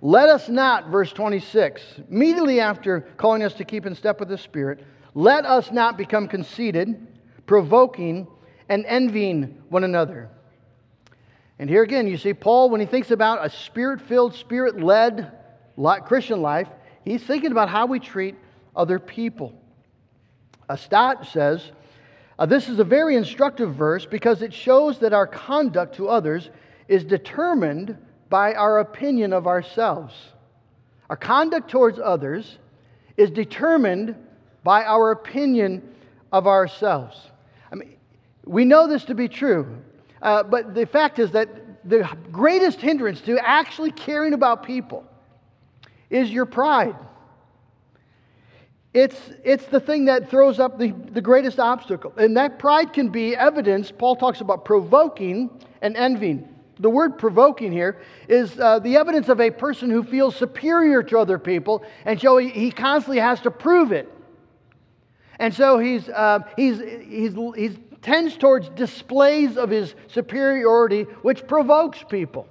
Let 0.00 0.30
us 0.30 0.48
not, 0.48 0.88
verse 0.88 1.12
26, 1.12 1.82
immediately 2.10 2.58
after 2.58 3.02
calling 3.18 3.42
us 3.42 3.54
to 3.54 3.64
keep 3.64 3.84
in 3.84 3.94
step 3.94 4.18
with 4.18 4.30
the 4.30 4.38
Spirit, 4.38 4.82
let 5.12 5.44
us 5.44 5.70
not 5.70 5.98
become 5.98 6.26
conceited, 6.26 7.06
provoking, 7.46 8.26
and 8.70 8.86
envying 8.86 9.62
one 9.68 9.84
another. 9.84 10.30
And 11.58 11.68
here 11.68 11.82
again, 11.82 12.08
you 12.08 12.16
see, 12.16 12.34
Paul, 12.34 12.70
when 12.70 12.80
he 12.80 12.86
thinks 12.86 13.10
about 13.10 13.44
a 13.44 13.50
spirit 13.50 14.00
filled, 14.00 14.34
spirit 14.34 14.80
led 14.80 15.32
Christian 16.06 16.42
life, 16.42 16.68
He's 17.04 17.22
thinking 17.22 17.52
about 17.52 17.68
how 17.68 17.86
we 17.86 18.00
treat 18.00 18.34
other 18.74 18.98
people. 18.98 19.52
A 20.68 20.78
Stott 20.78 21.26
says, 21.26 21.72
uh, 22.38 22.46
This 22.46 22.68
is 22.68 22.78
a 22.78 22.84
very 22.84 23.16
instructive 23.16 23.74
verse 23.74 24.06
because 24.06 24.42
it 24.42 24.54
shows 24.54 24.98
that 25.00 25.12
our 25.12 25.26
conduct 25.26 25.96
to 25.96 26.08
others 26.08 26.48
is 26.88 27.04
determined 27.04 27.96
by 28.30 28.54
our 28.54 28.80
opinion 28.80 29.32
of 29.32 29.46
ourselves. 29.46 30.14
Our 31.10 31.16
conduct 31.16 31.70
towards 31.70 31.98
others 31.98 32.58
is 33.16 33.30
determined 33.30 34.16
by 34.62 34.84
our 34.84 35.10
opinion 35.10 35.82
of 36.32 36.46
ourselves. 36.46 37.16
I 37.70 37.74
mean, 37.74 37.96
we 38.46 38.64
know 38.64 38.88
this 38.88 39.04
to 39.04 39.14
be 39.14 39.28
true, 39.28 39.76
uh, 40.22 40.42
but 40.42 40.74
the 40.74 40.86
fact 40.86 41.18
is 41.18 41.30
that 41.32 41.48
the 41.84 42.08
greatest 42.32 42.80
hindrance 42.80 43.20
to 43.20 43.38
actually 43.46 43.92
caring 43.92 44.32
about 44.32 44.62
people 44.62 45.04
is 46.10 46.30
your 46.30 46.46
pride. 46.46 46.96
It's, 48.92 49.18
it's 49.42 49.64
the 49.66 49.80
thing 49.80 50.04
that 50.04 50.30
throws 50.30 50.60
up 50.60 50.78
the, 50.78 50.92
the 50.92 51.20
greatest 51.20 51.58
obstacle. 51.58 52.12
And 52.16 52.36
that 52.36 52.60
pride 52.60 52.92
can 52.92 53.08
be 53.08 53.34
evidenced. 53.34 53.98
Paul 53.98 54.14
talks 54.14 54.40
about 54.40 54.64
provoking 54.64 55.50
and 55.82 55.96
envying. 55.96 56.48
The 56.78 56.90
word 56.90 57.18
provoking 57.18 57.72
here 57.72 58.00
is 58.28 58.58
uh, 58.58 58.78
the 58.78 58.96
evidence 58.96 59.28
of 59.28 59.40
a 59.40 59.50
person 59.50 59.90
who 59.90 60.02
feels 60.02 60.36
superior 60.36 61.02
to 61.04 61.18
other 61.18 61.38
people, 61.38 61.84
and 62.04 62.20
so 62.20 62.36
he, 62.36 62.48
he 62.48 62.70
constantly 62.72 63.20
has 63.20 63.40
to 63.42 63.50
prove 63.50 63.92
it. 63.92 64.10
And 65.38 65.54
so 65.54 65.78
he's, 65.78 66.08
uh, 66.08 66.40
he's, 66.56 66.80
he's, 66.80 67.34
he's 67.56 67.78
tends 68.04 68.36
towards 68.36 68.68
displays 68.70 69.56
of 69.56 69.70
his 69.70 69.94
superiority, 70.08 71.04
which 71.22 71.46
provokes 71.46 72.04
people. 72.08 72.46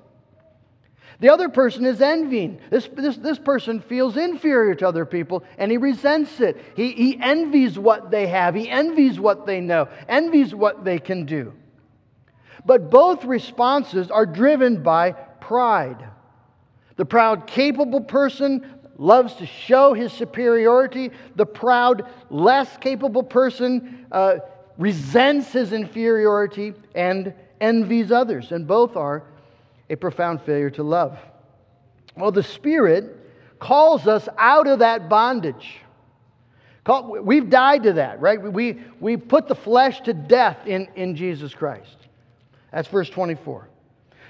The 1.23 1.31
other 1.31 1.47
person 1.47 1.85
is 1.85 2.01
envying. 2.01 2.59
This, 2.69 2.89
this, 2.97 3.15
this 3.15 3.39
person 3.39 3.79
feels 3.79 4.17
inferior 4.17 4.75
to 4.75 4.85
other 4.89 5.05
people 5.05 5.45
and 5.57 5.71
he 5.71 5.77
resents 5.77 6.41
it. 6.41 6.61
He, 6.75 6.91
he 6.91 7.17
envies 7.17 7.79
what 7.79 8.11
they 8.11 8.27
have, 8.27 8.53
he 8.53 8.69
envies 8.69 9.21
what 9.21 9.45
they 9.45 9.61
know, 9.61 9.87
envies 10.09 10.53
what 10.53 10.83
they 10.83 10.99
can 10.99 11.25
do. 11.25 11.53
But 12.65 12.89
both 12.91 13.23
responses 13.23 14.11
are 14.11 14.25
driven 14.25 14.83
by 14.83 15.13
pride. 15.13 16.09
The 16.97 17.05
proud, 17.05 17.47
capable 17.47 18.01
person 18.01 18.69
loves 18.97 19.35
to 19.35 19.45
show 19.45 19.93
his 19.93 20.11
superiority. 20.11 21.09
The 21.37 21.45
proud, 21.45 22.05
less 22.31 22.75
capable 22.79 23.23
person 23.23 24.07
uh, 24.11 24.39
resents 24.77 25.53
his 25.53 25.71
inferiority 25.71 26.73
and 26.93 27.33
envies 27.61 28.11
others. 28.11 28.51
And 28.51 28.67
both 28.67 28.97
are 28.97 29.23
a 29.93 29.97
profound 29.97 30.41
failure 30.41 30.71
to 30.71 30.83
love. 30.83 31.17
Well, 32.17 32.31
the 32.31 32.43
Spirit 32.43 33.15
calls 33.59 34.07
us 34.07 34.27
out 34.37 34.67
of 34.67 34.79
that 34.79 35.07
bondage. 35.07 35.77
We've 36.85 37.49
died 37.49 37.83
to 37.83 37.93
that, 37.93 38.19
right? 38.19 38.41
We, 38.41 38.81
we 38.99 39.15
put 39.15 39.47
the 39.47 39.55
flesh 39.55 40.01
to 40.01 40.13
death 40.13 40.67
in, 40.67 40.89
in 40.95 41.15
Jesus 41.15 41.53
Christ. 41.53 41.95
That's 42.73 42.89
verse 42.89 43.09
24. 43.09 43.69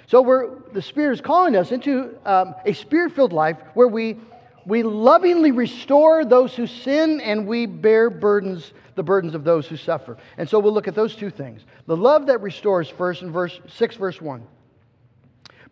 So 0.06 0.22
we're, 0.22 0.60
the 0.74 0.82
Spirit 0.82 1.14
is 1.14 1.22
calling 1.22 1.56
us 1.56 1.72
into 1.72 2.16
um, 2.26 2.54
a 2.66 2.74
spirit 2.74 3.14
filled 3.14 3.34
life 3.34 3.58
where 3.74 3.88
we, 3.88 4.18
we 4.66 4.84
lovingly 4.84 5.52
restore 5.52 6.26
those 6.26 6.54
who 6.54 6.68
sin 6.68 7.22
and 7.22 7.48
we 7.48 7.66
bear 7.66 8.12
burdens, 8.12 8.74
the 8.96 9.04
burdens 9.04 9.34
of 9.34 9.44
those 9.44 9.66
who 9.66 9.78
suffer. 9.78 10.18
And 10.38 10.48
so 10.48 10.60
we'll 10.60 10.74
look 10.74 10.88
at 10.88 10.94
those 10.94 11.16
two 11.16 11.32
things. 11.32 11.62
The 11.88 11.98
love 11.98 12.28
that 12.28 12.42
restores 12.42 12.88
first 12.90 13.24
in 13.24 13.32
verse 13.32 13.60
6, 13.68 13.96
verse 13.96 14.22
1. 14.22 14.46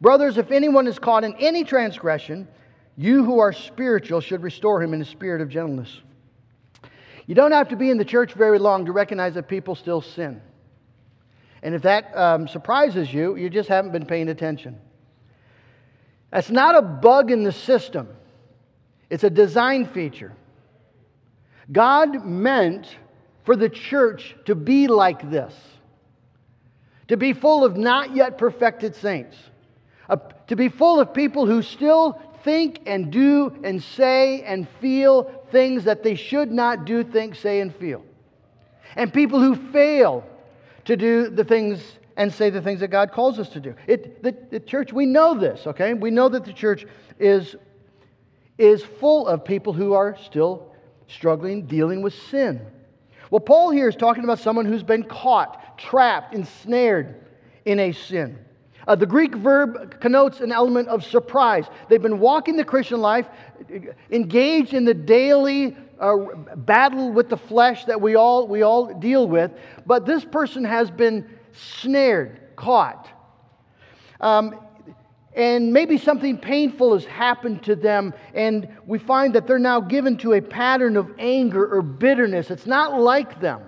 Brothers, 0.01 0.39
if 0.39 0.49
anyone 0.51 0.87
is 0.87 0.97
caught 0.97 1.23
in 1.23 1.35
any 1.35 1.63
transgression, 1.63 2.47
you 2.97 3.23
who 3.23 3.39
are 3.39 3.53
spiritual 3.53 4.19
should 4.19 4.41
restore 4.41 4.81
him 4.81 4.95
in 4.95 5.01
a 5.01 5.05
spirit 5.05 5.41
of 5.41 5.49
gentleness. 5.49 6.01
You 7.27 7.35
don't 7.35 7.51
have 7.51 7.69
to 7.69 7.75
be 7.75 7.91
in 7.91 7.99
the 7.99 8.05
church 8.05 8.33
very 8.33 8.57
long 8.57 8.85
to 8.87 8.91
recognize 8.91 9.35
that 9.35 9.47
people 9.47 9.75
still 9.75 10.01
sin. 10.01 10.41
And 11.61 11.75
if 11.75 11.83
that 11.83 12.17
um, 12.17 12.47
surprises 12.47 13.13
you, 13.13 13.35
you 13.35 13.49
just 13.49 13.69
haven't 13.69 13.91
been 13.91 14.07
paying 14.07 14.29
attention. 14.29 14.79
That's 16.31 16.49
not 16.49 16.75
a 16.75 16.81
bug 16.81 17.29
in 17.29 17.43
the 17.43 17.51
system, 17.51 18.09
it's 19.11 19.23
a 19.23 19.29
design 19.29 19.85
feature. 19.85 20.33
God 21.71 22.25
meant 22.25 22.97
for 23.43 23.55
the 23.55 23.69
church 23.69 24.35
to 24.45 24.55
be 24.55 24.87
like 24.87 25.29
this, 25.29 25.53
to 27.07 27.17
be 27.17 27.33
full 27.33 27.63
of 27.63 27.77
not 27.77 28.15
yet 28.15 28.39
perfected 28.39 28.95
saints 28.95 29.37
to 30.47 30.55
be 30.55 30.69
full 30.69 30.99
of 30.99 31.13
people 31.13 31.45
who 31.45 31.61
still 31.61 32.21
think 32.43 32.81
and 32.85 33.11
do 33.11 33.55
and 33.63 33.81
say 33.81 34.41
and 34.43 34.67
feel 34.79 35.31
things 35.51 35.83
that 35.83 36.03
they 36.03 36.15
should 36.15 36.51
not 36.51 36.85
do, 36.85 37.03
think, 37.03 37.35
say, 37.35 37.59
and 37.59 37.75
feel. 37.75 38.03
And 38.95 39.13
people 39.13 39.39
who 39.39 39.55
fail 39.71 40.25
to 40.85 40.97
do 40.97 41.29
the 41.29 41.43
things 41.43 41.81
and 42.17 42.33
say 42.33 42.49
the 42.49 42.61
things 42.61 42.79
that 42.81 42.89
God 42.89 43.11
calls 43.11 43.39
us 43.39 43.49
to 43.49 43.59
do. 43.59 43.73
It, 43.87 44.21
the, 44.21 44.35
the 44.49 44.59
church, 44.59 44.91
we 44.91 45.05
know 45.05 45.37
this, 45.37 45.65
okay? 45.67 45.93
We 45.93 46.11
know 46.11 46.29
that 46.29 46.45
the 46.45 46.53
church 46.53 46.85
is, 47.19 47.55
is 48.57 48.83
full 48.83 49.27
of 49.27 49.45
people 49.45 49.73
who 49.73 49.93
are 49.93 50.17
still 50.17 50.73
struggling, 51.07 51.65
dealing 51.65 52.01
with 52.01 52.13
sin. 52.13 52.61
Well, 53.29 53.39
Paul 53.39 53.71
here 53.71 53.87
is 53.87 53.95
talking 53.95 54.23
about 54.23 54.39
someone 54.39 54.65
who's 54.65 54.83
been 54.83 55.03
caught, 55.03 55.77
trapped, 55.77 56.33
ensnared 56.33 57.15
in 57.65 57.79
a 57.79 57.91
sin. 57.93 58.37
Uh, 58.87 58.95
the 58.95 59.05
Greek 59.05 59.35
verb 59.35 59.99
connotes 59.99 60.41
an 60.41 60.51
element 60.51 60.87
of 60.87 61.03
surprise. 61.05 61.65
They've 61.89 62.01
been 62.01 62.19
walking 62.19 62.57
the 62.57 62.65
Christian 62.65 62.99
life, 62.99 63.27
engaged 64.09 64.73
in 64.73 64.85
the 64.85 64.93
daily 64.93 65.77
uh, 65.99 66.17
battle 66.55 67.11
with 67.11 67.29
the 67.29 67.37
flesh 67.37 67.85
that 67.85 68.01
we 68.01 68.15
all, 68.15 68.47
we 68.47 68.63
all 68.63 68.93
deal 68.93 69.27
with, 69.27 69.51
but 69.85 70.05
this 70.05 70.25
person 70.25 70.63
has 70.63 70.89
been 70.89 71.29
snared, 71.53 72.41
caught. 72.55 73.07
Um, 74.19 74.59
and 75.33 75.71
maybe 75.71 75.97
something 75.97 76.37
painful 76.37 76.93
has 76.93 77.05
happened 77.05 77.63
to 77.63 77.75
them, 77.75 78.13
and 78.33 78.67
we 78.85 78.99
find 78.99 79.33
that 79.35 79.47
they're 79.47 79.59
now 79.59 79.79
given 79.79 80.17
to 80.17 80.33
a 80.33 80.41
pattern 80.41 80.97
of 80.97 81.09
anger 81.19 81.73
or 81.73 81.81
bitterness. 81.81 82.51
It's 82.51 82.65
not 82.65 82.99
like 82.99 83.39
them. 83.39 83.61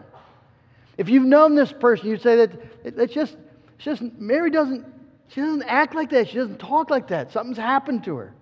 If 0.98 1.10
you've 1.10 1.26
known 1.26 1.56
this 1.56 1.72
person, 1.72 2.10
you'd 2.10 2.22
say 2.22 2.36
that 2.36 2.52
it's 2.84 3.14
just, 3.14 3.38
it's 3.76 3.86
just 3.86 4.02
Mary 4.02 4.52
doesn't 4.52 4.86
she 5.34 5.42
doesn't 5.42 5.64
act 5.64 5.96
like 5.96 6.12
that. 6.12 6.30
She 6.30 6.36
doesn't 6.36 6.60
talk 6.60 6.92
like 6.92 7.08
that. 7.08 7.32
Something's 7.32 7.58
happened 7.58 8.04
to 8.04 8.18
her. 8.18 8.34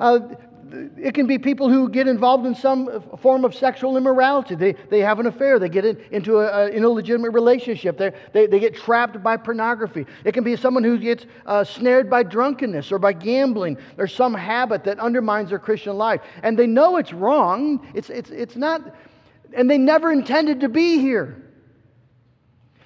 Uh, 0.00 0.20
it 0.96 1.12
can 1.12 1.26
be 1.26 1.38
people 1.38 1.68
who 1.68 1.90
get 1.90 2.08
involved 2.08 2.46
in 2.46 2.54
some 2.54 3.02
form 3.18 3.44
of 3.44 3.54
sexual 3.54 3.98
immorality. 3.98 4.54
They, 4.54 4.72
they 4.72 5.00
have 5.00 5.18
an 5.18 5.26
affair. 5.26 5.58
They 5.58 5.68
get 5.68 5.84
in, 5.84 6.02
into 6.10 6.40
an 6.40 6.72
illegitimate 6.72 7.32
relationship. 7.32 7.98
They, 7.98 8.12
they, 8.32 8.46
they 8.46 8.58
get 8.60 8.76
trapped 8.76 9.22
by 9.22 9.36
pornography. 9.36 10.06
It 10.24 10.32
can 10.32 10.42
be 10.42 10.56
someone 10.56 10.84
who 10.84 10.98
gets 10.98 11.26
uh, 11.44 11.64
snared 11.64 12.08
by 12.08 12.22
drunkenness 12.22 12.90
or 12.90 12.98
by 12.98 13.12
gambling 13.12 13.76
or 13.98 14.06
some 14.06 14.32
habit 14.32 14.84
that 14.84 14.98
undermines 14.98 15.50
their 15.50 15.58
Christian 15.58 15.98
life. 15.98 16.22
And 16.42 16.58
they 16.58 16.66
know 16.66 16.96
it's 16.96 17.12
wrong. 17.12 17.86
It's, 17.94 18.08
it's, 18.08 18.30
it's 18.30 18.56
not, 18.56 18.94
and 19.52 19.70
they 19.70 19.78
never 19.78 20.12
intended 20.12 20.60
to 20.60 20.68
be 20.70 20.98
here. 20.98 21.42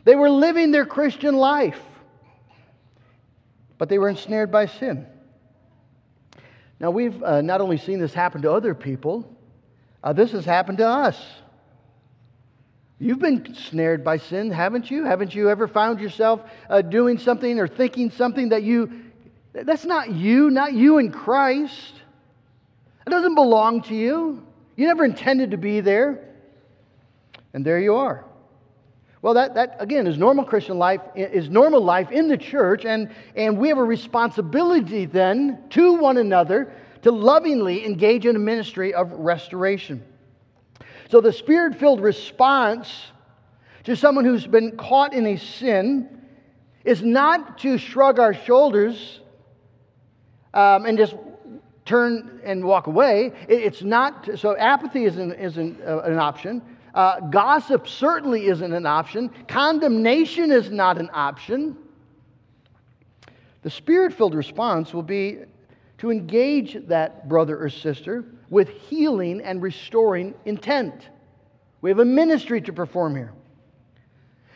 They 0.05 0.17
were 0.17 0.31
living 0.31 0.73
their 0.73 0.87
Christian 0.87 1.37
life 1.37 1.81
but 3.83 3.89
they 3.89 3.99
were 3.99 4.09
ensnared 4.09 4.53
by 4.53 4.67
sin. 4.67 5.05
Now, 6.79 6.93
we've 6.93 7.21
uh, 7.21 7.41
not 7.41 7.61
only 7.61 7.79
seen 7.79 7.99
this 7.99 8.15
happen 8.15 8.43
to 8.43 8.53
other 8.53 8.77
people, 8.77 9.29
uh, 10.05 10.13
this 10.13 10.31
has 10.31 10.45
happened 10.45 10.79
to 10.79 10.87
us. 10.87 11.21
You've 13.01 13.19
been 13.19 13.57
snared 13.57 14.05
by 14.05 14.19
sin, 14.19 14.53
haven't 14.53 14.89
you? 14.89 15.05
Haven't 15.05 15.35
you 15.35 15.51
ever 15.51 15.67
found 15.67 15.99
yourself 15.99 16.43
uh, 16.71 16.83
doing 16.83 17.19
something 17.19 17.59
or 17.59 17.67
thinking 17.67 18.13
something 18.13 18.51
that 18.51 18.63
you, 18.63 19.03
that's 19.53 19.85
not 19.85 20.13
you, 20.13 20.49
not 20.51 20.75
you 20.75 20.99
in 20.99 21.11
Christ? 21.11 21.95
It 23.05 23.11
doesn't 23.11 23.35
belong 23.35 23.83
to 23.83 23.97
you. 23.97 24.47
You 24.77 24.87
never 24.87 25.05
intended 25.05 25.51
to 25.51 25.57
be 25.57 25.81
there. 25.81 26.29
And 27.53 27.67
there 27.67 27.81
you 27.81 27.97
are. 27.97 28.25
Well, 29.23 29.35
that, 29.35 29.55
that 29.55 29.77
again 29.79 30.09
is 30.09 30.19
normal 30.19 30.45
Christian 30.45 30.79
life, 30.79 31.01
is 31.15 31.49
normal 31.49 31.81
life 31.81 32.11
in 32.11 32.27
the 32.27 32.37
church, 32.37 32.85
and, 32.85 33.09
and 33.37 33.57
we 33.57 33.69
have 33.69 33.79
a 33.79 33.85
responsibility 33.85 35.07
then 35.07 35.63
to 35.71 35.95
one 35.95 36.17
another 36.17 36.73
to 37.03 37.13
lovingly 37.13 37.87
engage 37.87 38.27
in 38.27 38.35
a 38.35 38.41
ministry 38.41 38.93
of 38.93 39.13
restoration. 39.13 40.03
So 41.09 41.21
the 41.21 41.33
spirit 41.33 41.77
filled 41.77 42.01
response 42.01 43.13
to 43.85 43.95
someone 43.95 44.25
who's 44.25 44.47
been 44.47 44.77
caught 44.77 45.15
in 45.15 45.27
a 45.27 45.37
sin 45.37 46.09
is 46.85 47.03
not 47.03 47.59
to 47.59 47.79
shrug 47.79 48.19
our 48.19 48.35
shoulders 48.35 49.21
um, 50.53 50.85
and 50.85 50.99
just 50.99 51.15
turn 51.85 52.41
and 52.45 52.65
walk 52.65 52.89
away. 52.89 53.33
It's 53.49 53.83
not, 53.83 54.31
so 54.37 54.57
apathy 54.57 55.05
isn't, 55.05 55.33
isn't 55.33 55.81
uh, 55.83 56.01
an 56.01 56.19
option. 56.19 56.63
Uh, 56.95 57.21
gossip 57.21 57.89
certainly 57.89 58.47
isn't 58.47 58.73
an 58.73 58.87
option. 58.87 59.31
Condemnation 59.49 60.51
is 60.51 60.71
not 60.71 60.99
an 60.99 61.09
option. 61.13 61.77
The 63.63 63.71
spirit 63.71 64.13
filled 64.13 64.35
response 64.35 64.93
will 64.93 65.03
be 65.03 65.39
to 65.99 66.11
engage 66.11 66.77
that 66.89 67.29
brother 67.29 67.63
or 67.63 67.71
sister 67.71 68.25
with 68.51 68.69
healing 68.69 69.41
and 69.41 69.63
restoring 69.63 70.35
intent. 70.45 71.09
We 71.81 71.91
have 71.91 72.01
a 72.01 72.05
ministry 72.05 72.61
to 72.63 72.73
perform 72.73 73.17
here. 73.17 73.33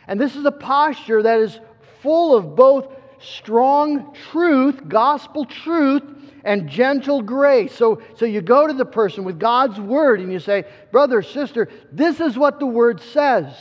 And 0.08 0.20
this 0.20 0.36
is 0.36 0.44
a 0.44 0.52
posture 0.52 1.22
that 1.22 1.40
is 1.40 1.60
full 2.02 2.34
of 2.34 2.54
both 2.54 2.95
strong 3.26 4.14
truth, 4.30 4.88
gospel 4.88 5.44
truth, 5.44 6.02
and 6.44 6.68
gentle 6.68 7.22
grace. 7.22 7.74
So, 7.74 8.00
so 8.14 8.24
you 8.24 8.40
go 8.40 8.66
to 8.66 8.72
the 8.72 8.84
person 8.84 9.24
with 9.24 9.38
God's 9.38 9.80
word 9.80 10.20
and 10.20 10.32
you 10.32 10.38
say, 10.38 10.64
Brother, 10.92 11.22
sister, 11.22 11.68
this 11.92 12.20
is 12.20 12.38
what 12.38 12.60
the 12.60 12.66
word 12.66 13.00
says. 13.00 13.52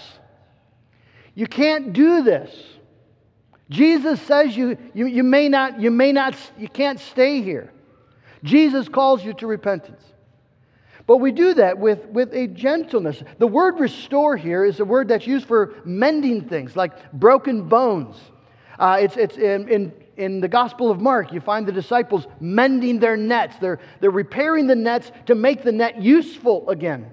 You 1.34 1.48
can't 1.48 1.94
do 1.94 2.24
this. 2.24 2.56
Jesus 3.70 4.22
says 4.22 4.56
you, 4.56 4.78
you, 4.94 5.08
you 5.08 5.24
may 5.24 5.50
not, 5.50 5.82
you 5.82 5.90
may 5.90 6.12
not, 6.12 6.36
you 6.58 6.70
can't 6.70 7.00
stay 7.00 7.42
here. 7.42 7.72
Jesus 8.44 8.88
calls 8.88 9.26
you 9.26 9.34
to 9.34 9.48
repentance. 9.48 10.04
But 11.08 11.18
we 11.18 11.32
do 11.32 11.56
that 11.56 11.78
with, 11.78 12.06
with 12.06 12.34
a 12.34 12.48
gentleness. 12.48 13.22
The 13.38 13.48
word 13.48 13.80
restore 13.80 14.38
here 14.38 14.66
is 14.66 14.80
a 14.80 14.86
word 14.86 15.08
that's 15.08 15.28
used 15.28 15.48
for 15.48 15.76
mending 15.86 16.48
things, 16.48 16.76
like 16.76 17.12
broken 17.12 17.68
bones. 17.68 18.16
Uh, 18.77 18.98
it's 19.00 19.17
it's 19.17 19.38
in, 19.38 19.67
in, 19.70 19.94
in 20.17 20.41
the 20.41 20.48
Gospel 20.48 20.91
of 20.91 21.00
Mark, 21.00 21.32
you 21.32 21.39
find 21.39 21.65
the 21.65 21.72
disciples 21.72 22.27
mending 22.39 23.00
their 23.00 23.17
nets. 23.17 23.58
They're, 23.58 23.79
they're 24.00 24.12
repairing 24.12 24.67
the 24.67 24.75
nets 24.75 25.12
to 25.27 25.36
make 25.36 25.63
the 25.63 25.72
net 25.72 26.01
useful 26.01 26.70
again. 26.70 27.10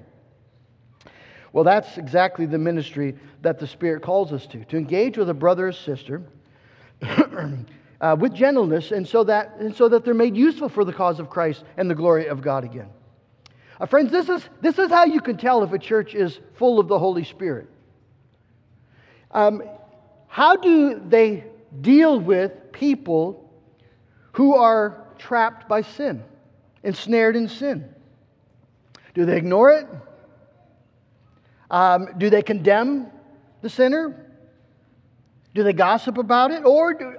Well, 1.52 1.64
that's 1.64 1.98
exactly 1.98 2.46
the 2.46 2.58
ministry 2.58 3.14
that 3.42 3.58
the 3.58 3.66
Spirit 3.66 4.02
calls 4.02 4.32
us 4.32 4.46
to 4.48 4.64
to 4.64 4.76
engage 4.76 5.18
with 5.18 5.28
a 5.28 5.34
brother 5.34 5.68
or 5.68 5.72
sister 5.72 6.22
uh, 8.02 8.16
with 8.18 8.34
gentleness, 8.34 8.90
and 8.90 9.06
so, 9.06 9.24
that, 9.24 9.56
and 9.58 9.74
so 9.74 9.88
that 9.88 10.04
they're 10.04 10.12
made 10.12 10.36
useful 10.36 10.68
for 10.68 10.84
the 10.84 10.92
cause 10.92 11.20
of 11.20 11.30
Christ 11.30 11.64
and 11.76 11.88
the 11.88 11.94
glory 11.94 12.26
of 12.26 12.42
God 12.42 12.64
again. 12.64 12.88
Uh, 13.80 13.86
friends, 13.86 14.10
this 14.10 14.28
is, 14.28 14.48
this 14.60 14.78
is 14.78 14.90
how 14.90 15.04
you 15.04 15.20
can 15.20 15.36
tell 15.36 15.62
if 15.62 15.72
a 15.72 15.78
church 15.78 16.14
is 16.14 16.38
full 16.54 16.78
of 16.78 16.88
the 16.88 16.98
Holy 16.98 17.24
Spirit. 17.24 17.68
Um, 19.30 19.62
how 20.26 20.56
do 20.56 21.00
they 21.08 21.44
deal 21.80 22.18
with 22.18 22.72
people 22.72 23.50
who 24.32 24.54
are 24.54 25.06
trapped 25.18 25.68
by 25.68 25.82
sin, 25.82 26.22
ensnared 26.82 27.36
in 27.36 27.48
sin? 27.48 27.88
Do 29.14 29.24
they 29.24 29.36
ignore 29.36 29.70
it? 29.70 29.86
Um, 31.70 32.08
do 32.18 32.30
they 32.30 32.42
condemn 32.42 33.08
the 33.62 33.70
sinner? 33.70 34.26
Do 35.54 35.62
they 35.62 35.72
gossip 35.72 36.18
about 36.18 36.50
it? 36.50 36.64
Or 36.64 36.94
do, 36.94 37.14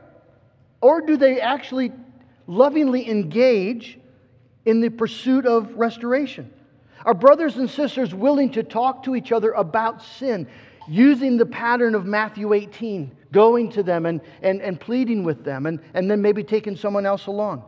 or 0.81 1.01
do 1.01 1.17
they 1.17 1.39
actually 1.39 1.91
lovingly 2.47 3.09
engage 3.09 3.99
in 4.65 4.81
the 4.81 4.89
pursuit 4.89 5.45
of 5.45 5.73
restoration? 5.75 6.51
Are 7.05 7.13
brothers 7.13 7.57
and 7.57 7.69
sisters 7.69 8.13
willing 8.13 8.51
to 8.51 8.63
talk 8.63 9.03
to 9.03 9.15
each 9.15 9.31
other 9.31 9.51
about 9.51 10.01
sin 10.01 10.47
using 10.87 11.37
the 11.37 11.45
pattern 11.45 11.95
of 11.95 12.05
Matthew 12.05 12.53
18, 12.53 13.11
going 13.33 13.69
to 13.71 13.83
them 13.83 14.05
and, 14.05 14.21
and, 14.41 14.61
and 14.61 14.79
pleading 14.79 15.25
with 15.25 15.43
them, 15.43 15.65
and, 15.65 15.81
and 15.93 16.09
then 16.09 16.21
maybe 16.21 16.43
taking 16.43 16.77
someone 16.77 17.05
else 17.05 17.27
along? 17.27 17.65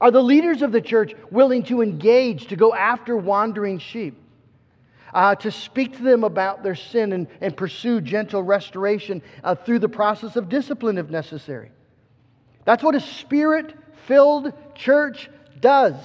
Are 0.00 0.10
the 0.10 0.22
leaders 0.22 0.62
of 0.62 0.72
the 0.72 0.80
church 0.80 1.14
willing 1.30 1.62
to 1.64 1.82
engage, 1.82 2.46
to 2.48 2.56
go 2.56 2.74
after 2.74 3.16
wandering 3.16 3.78
sheep? 3.78 4.16
Uh, 5.12 5.34
to 5.34 5.50
speak 5.50 5.96
to 5.96 6.02
them 6.02 6.22
about 6.24 6.62
their 6.62 6.76
sin 6.76 7.12
and, 7.12 7.26
and 7.40 7.56
pursue 7.56 8.00
gentle 8.00 8.42
restoration 8.42 9.20
uh, 9.42 9.54
through 9.54 9.80
the 9.80 9.88
process 9.88 10.36
of 10.36 10.48
discipline 10.48 10.98
if 10.98 11.10
necessary. 11.10 11.70
That's 12.64 12.82
what 12.82 12.94
a 12.94 13.00
spirit 13.00 13.74
filled 14.06 14.52
church 14.74 15.28
does. 15.60 15.96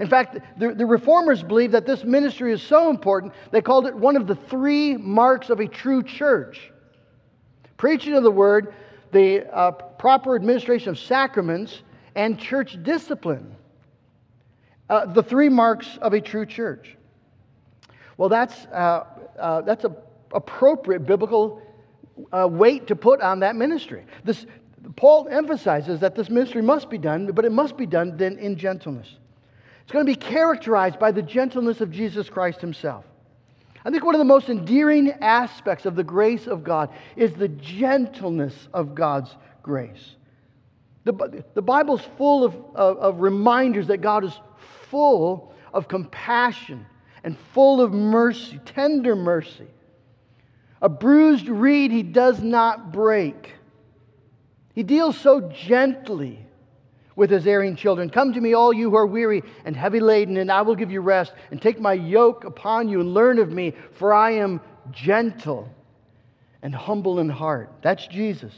In 0.00 0.08
fact, 0.08 0.38
the, 0.58 0.74
the 0.74 0.86
reformers 0.86 1.42
believe 1.42 1.72
that 1.72 1.86
this 1.86 2.02
ministry 2.02 2.52
is 2.52 2.62
so 2.62 2.90
important, 2.90 3.32
they 3.52 3.60
called 3.60 3.86
it 3.86 3.94
one 3.94 4.16
of 4.16 4.26
the 4.26 4.34
three 4.34 4.96
marks 4.96 5.48
of 5.48 5.60
a 5.60 5.68
true 5.68 6.02
church 6.02 6.72
preaching 7.76 8.14
of 8.14 8.22
the 8.22 8.30
word, 8.30 8.74
the 9.12 9.46
uh, 9.54 9.72
proper 9.72 10.34
administration 10.34 10.90
of 10.90 10.98
sacraments, 10.98 11.82
and 12.14 12.38
church 12.38 12.82
discipline. 12.82 13.54
Uh, 14.88 15.06
the 15.06 15.22
three 15.22 15.48
marks 15.48 15.98
of 16.02 16.12
a 16.12 16.20
true 16.20 16.44
church. 16.44 16.96
Well, 18.16 18.28
that's, 18.28 18.66
uh, 18.66 19.04
uh 19.38 19.62
that's 19.62 19.84
a 19.84 19.96
appropriate 20.34 21.06
biblical 21.06 21.62
uh, 22.32 22.48
weight 22.50 22.86
to 22.88 22.96
put 22.96 23.20
on 23.20 23.40
that 23.40 23.56
ministry. 23.56 24.04
This, 24.24 24.46
Paul 24.96 25.28
emphasizes 25.30 26.00
that 26.00 26.14
this 26.14 26.28
ministry 26.28 26.62
must 26.62 26.90
be 26.90 26.98
done, 26.98 27.30
but 27.32 27.44
it 27.44 27.52
must 27.52 27.76
be 27.76 27.86
done 27.86 28.16
then 28.16 28.38
in 28.38 28.56
gentleness. 28.56 29.16
It's 29.82 29.92
going 29.92 30.04
to 30.04 30.10
be 30.10 30.16
characterized 30.16 30.98
by 30.98 31.12
the 31.12 31.22
gentleness 31.22 31.80
of 31.80 31.90
Jesus 31.90 32.28
Christ 32.28 32.60
himself. 32.60 33.04
I 33.84 33.90
think 33.90 34.04
one 34.04 34.14
of 34.14 34.20
the 34.20 34.24
most 34.24 34.48
endearing 34.48 35.10
aspects 35.10 35.86
of 35.86 35.96
the 35.96 36.04
grace 36.04 36.46
of 36.46 36.62
God 36.62 36.90
is 37.16 37.34
the 37.34 37.48
gentleness 37.48 38.68
of 38.72 38.94
God's 38.94 39.34
grace. 39.62 40.16
The, 41.04 41.44
the 41.54 41.62
Bible's 41.62 42.02
full 42.16 42.44
of, 42.44 42.54
of, 42.74 42.98
of 42.98 43.20
reminders 43.20 43.88
that 43.88 43.98
God 43.98 44.24
is 44.24 44.38
full 44.88 45.52
of 45.74 45.88
compassion 45.88 46.86
and 47.24 47.36
full 47.52 47.80
of 47.80 47.92
mercy, 47.92 48.60
tender 48.64 49.16
mercy. 49.16 49.66
A 50.80 50.88
bruised 50.88 51.48
reed 51.48 51.90
he 51.90 52.02
does 52.02 52.40
not 52.40 52.92
break. 52.92 53.54
He 54.74 54.82
deals 54.82 55.18
so 55.18 55.40
gently 55.40 56.41
with 57.16 57.30
his 57.30 57.46
erring 57.46 57.76
children. 57.76 58.10
Come 58.10 58.32
to 58.32 58.40
me, 58.40 58.54
all 58.54 58.72
you 58.72 58.90
who 58.90 58.96
are 58.96 59.06
weary 59.06 59.42
and 59.64 59.76
heavy 59.76 60.00
laden, 60.00 60.36
and 60.36 60.50
I 60.50 60.62
will 60.62 60.74
give 60.74 60.90
you 60.90 61.00
rest. 61.00 61.32
And 61.50 61.60
take 61.60 61.80
my 61.80 61.92
yoke 61.92 62.44
upon 62.44 62.88
you 62.88 63.00
and 63.00 63.14
learn 63.14 63.38
of 63.38 63.50
me, 63.50 63.74
for 63.92 64.12
I 64.14 64.32
am 64.32 64.60
gentle 64.90 65.68
and 66.62 66.74
humble 66.74 67.18
in 67.18 67.28
heart. 67.28 67.70
That's 67.82 68.06
Jesus. 68.06 68.54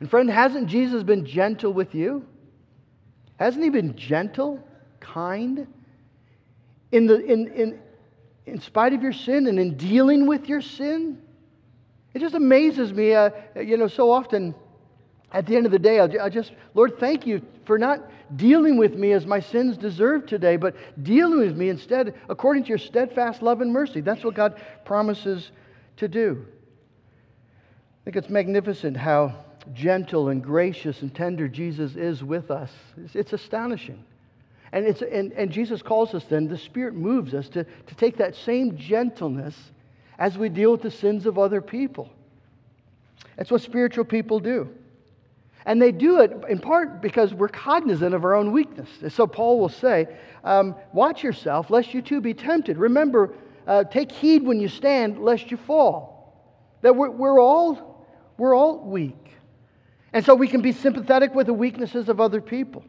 And 0.00 0.10
friend, 0.10 0.30
hasn't 0.30 0.68
Jesus 0.68 1.02
been 1.02 1.24
gentle 1.24 1.72
with 1.72 1.94
you? 1.94 2.26
Hasn't 3.38 3.62
he 3.64 3.70
been 3.70 3.96
gentle, 3.96 4.62
kind? 5.00 5.66
In, 6.92 7.06
the, 7.06 7.24
in, 7.24 7.48
in, 7.48 7.78
in 8.46 8.60
spite 8.60 8.92
of 8.92 9.02
your 9.02 9.12
sin 9.12 9.46
and 9.46 9.58
in 9.58 9.76
dealing 9.76 10.26
with 10.26 10.48
your 10.48 10.60
sin? 10.60 11.22
It 12.14 12.20
just 12.20 12.34
amazes 12.34 12.92
me, 12.92 13.14
uh, 13.14 13.30
you 13.56 13.76
know, 13.76 13.88
so 13.88 14.10
often 14.10 14.54
at 15.32 15.46
the 15.46 15.56
end 15.56 15.66
of 15.66 15.72
the 15.72 15.78
day, 15.78 16.00
I 16.00 16.28
just, 16.28 16.52
Lord, 16.74 16.98
thank 16.98 17.26
you 17.26 17.42
for 17.64 17.78
not 17.78 18.10
dealing 18.36 18.76
with 18.76 18.94
me 18.94 19.12
as 19.12 19.26
my 19.26 19.40
sins 19.40 19.76
deserve 19.76 20.26
today, 20.26 20.56
but 20.56 20.76
dealing 21.02 21.40
with 21.40 21.56
me 21.56 21.68
instead 21.68 22.14
according 22.28 22.62
to 22.64 22.68
your 22.68 22.78
steadfast 22.78 23.42
love 23.42 23.60
and 23.60 23.72
mercy. 23.72 24.00
That's 24.00 24.24
what 24.24 24.34
God 24.34 24.60
promises 24.84 25.50
to 25.96 26.08
do. 26.08 26.46
I 28.00 28.04
think 28.04 28.16
it's 28.16 28.30
magnificent 28.30 28.96
how 28.96 29.34
gentle 29.74 30.28
and 30.28 30.42
gracious 30.42 31.02
and 31.02 31.12
tender 31.12 31.48
Jesus 31.48 31.96
is 31.96 32.22
with 32.22 32.50
us. 32.52 32.70
It's, 32.96 33.16
it's 33.16 33.32
astonishing. 33.32 34.04
And, 34.72 34.86
it's, 34.86 35.02
and, 35.02 35.32
and 35.32 35.50
Jesus 35.50 35.82
calls 35.82 36.14
us 36.14 36.24
then, 36.24 36.48
the 36.48 36.58
Spirit 36.58 36.94
moves 36.94 37.34
us 37.34 37.48
to, 37.50 37.64
to 37.64 37.94
take 37.96 38.16
that 38.18 38.36
same 38.36 38.76
gentleness 38.76 39.56
as 40.18 40.38
we 40.38 40.48
deal 40.48 40.72
with 40.72 40.82
the 40.82 40.90
sins 40.90 41.26
of 41.26 41.38
other 41.38 41.60
people. 41.60 42.10
That's 43.36 43.50
what 43.50 43.60
spiritual 43.62 44.04
people 44.04 44.38
do. 44.40 44.68
And 45.66 45.82
they 45.82 45.90
do 45.90 46.20
it 46.20 46.32
in 46.48 46.60
part 46.60 47.02
because 47.02 47.34
we're 47.34 47.48
cognizant 47.48 48.14
of 48.14 48.24
our 48.24 48.34
own 48.34 48.52
weakness. 48.52 48.88
And 49.02 49.12
So 49.12 49.26
Paul 49.26 49.58
will 49.58 49.68
say, 49.68 50.06
um, 50.44 50.76
Watch 50.92 51.24
yourself, 51.24 51.70
lest 51.70 51.92
you 51.92 52.00
too 52.00 52.20
be 52.20 52.32
tempted. 52.32 52.78
Remember, 52.78 53.34
uh, 53.66 53.82
take 53.82 54.12
heed 54.12 54.44
when 54.44 54.60
you 54.60 54.68
stand, 54.68 55.18
lest 55.18 55.50
you 55.50 55.56
fall. 55.56 56.32
That 56.82 56.94
we're, 56.94 57.10
we're, 57.10 57.40
all, 57.40 58.06
we're 58.38 58.54
all 58.54 58.78
weak. 58.78 59.32
And 60.12 60.24
so 60.24 60.34
we 60.36 60.46
can 60.46 60.62
be 60.62 60.70
sympathetic 60.70 61.34
with 61.34 61.48
the 61.48 61.54
weaknesses 61.54 62.08
of 62.08 62.20
other 62.20 62.40
people. 62.40 62.84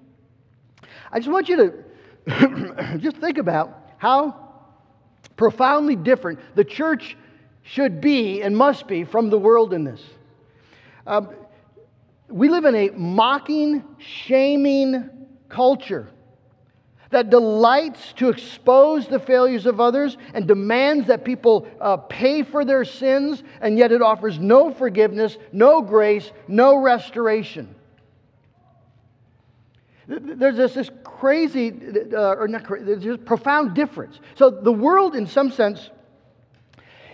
I 1.12 1.20
just 1.20 1.32
want 1.32 1.50
you 1.50 1.84
to 2.28 2.98
just 3.00 3.18
think 3.18 3.40
about 3.40 3.92
how 3.98 4.52
profoundly 5.36 5.96
different 5.96 6.40
the 6.56 6.64
church 6.64 7.18
should 7.64 8.02
be 8.02 8.44
and 8.44 8.56
must 8.56 8.88
be 8.88 9.04
from 9.04 9.30
the 9.32 9.38
world 9.38 9.74
in 9.74 9.84
this. 9.84 10.02
Um, 11.08 11.30
we 12.30 12.50
live 12.50 12.66
in 12.66 12.76
a 12.76 12.90
mocking, 12.90 13.84
shaming 14.00 15.10
culture. 15.50 16.10
that 17.10 17.30
delights 17.30 18.14
to 18.14 18.30
expose 18.30 19.08
the 19.08 19.20
failures 19.20 19.66
of 19.66 19.80
others 19.80 20.18
and 20.34 20.48
demands 20.48 21.08
that 21.08 21.24
people 21.24 21.68
uh, 21.80 21.98
pay 21.98 22.44
for 22.44 22.66
their 22.66 22.84
sins, 22.84 23.44
and 23.62 23.78
yet 23.78 23.92
it 23.92 24.02
offers 24.02 24.40
no 24.40 24.72
forgiveness, 24.72 25.38
no 25.52 25.82
grace, 25.82 26.32
no 26.48 26.78
restoration. 26.78 27.74
There's 30.08 30.56
this, 30.56 30.74
this 30.74 30.90
crazy, 31.04 31.74
uh, 32.14 32.36
or 32.36 32.48
not 32.48 32.64
crazy, 32.64 32.86
there's 32.86 33.04
this 33.04 33.18
profound 33.26 33.74
difference. 33.74 34.20
So 34.36 34.50
the 34.50 34.72
world, 34.72 35.16
in 35.16 35.28
some 35.28 35.52
sense, 35.52 35.90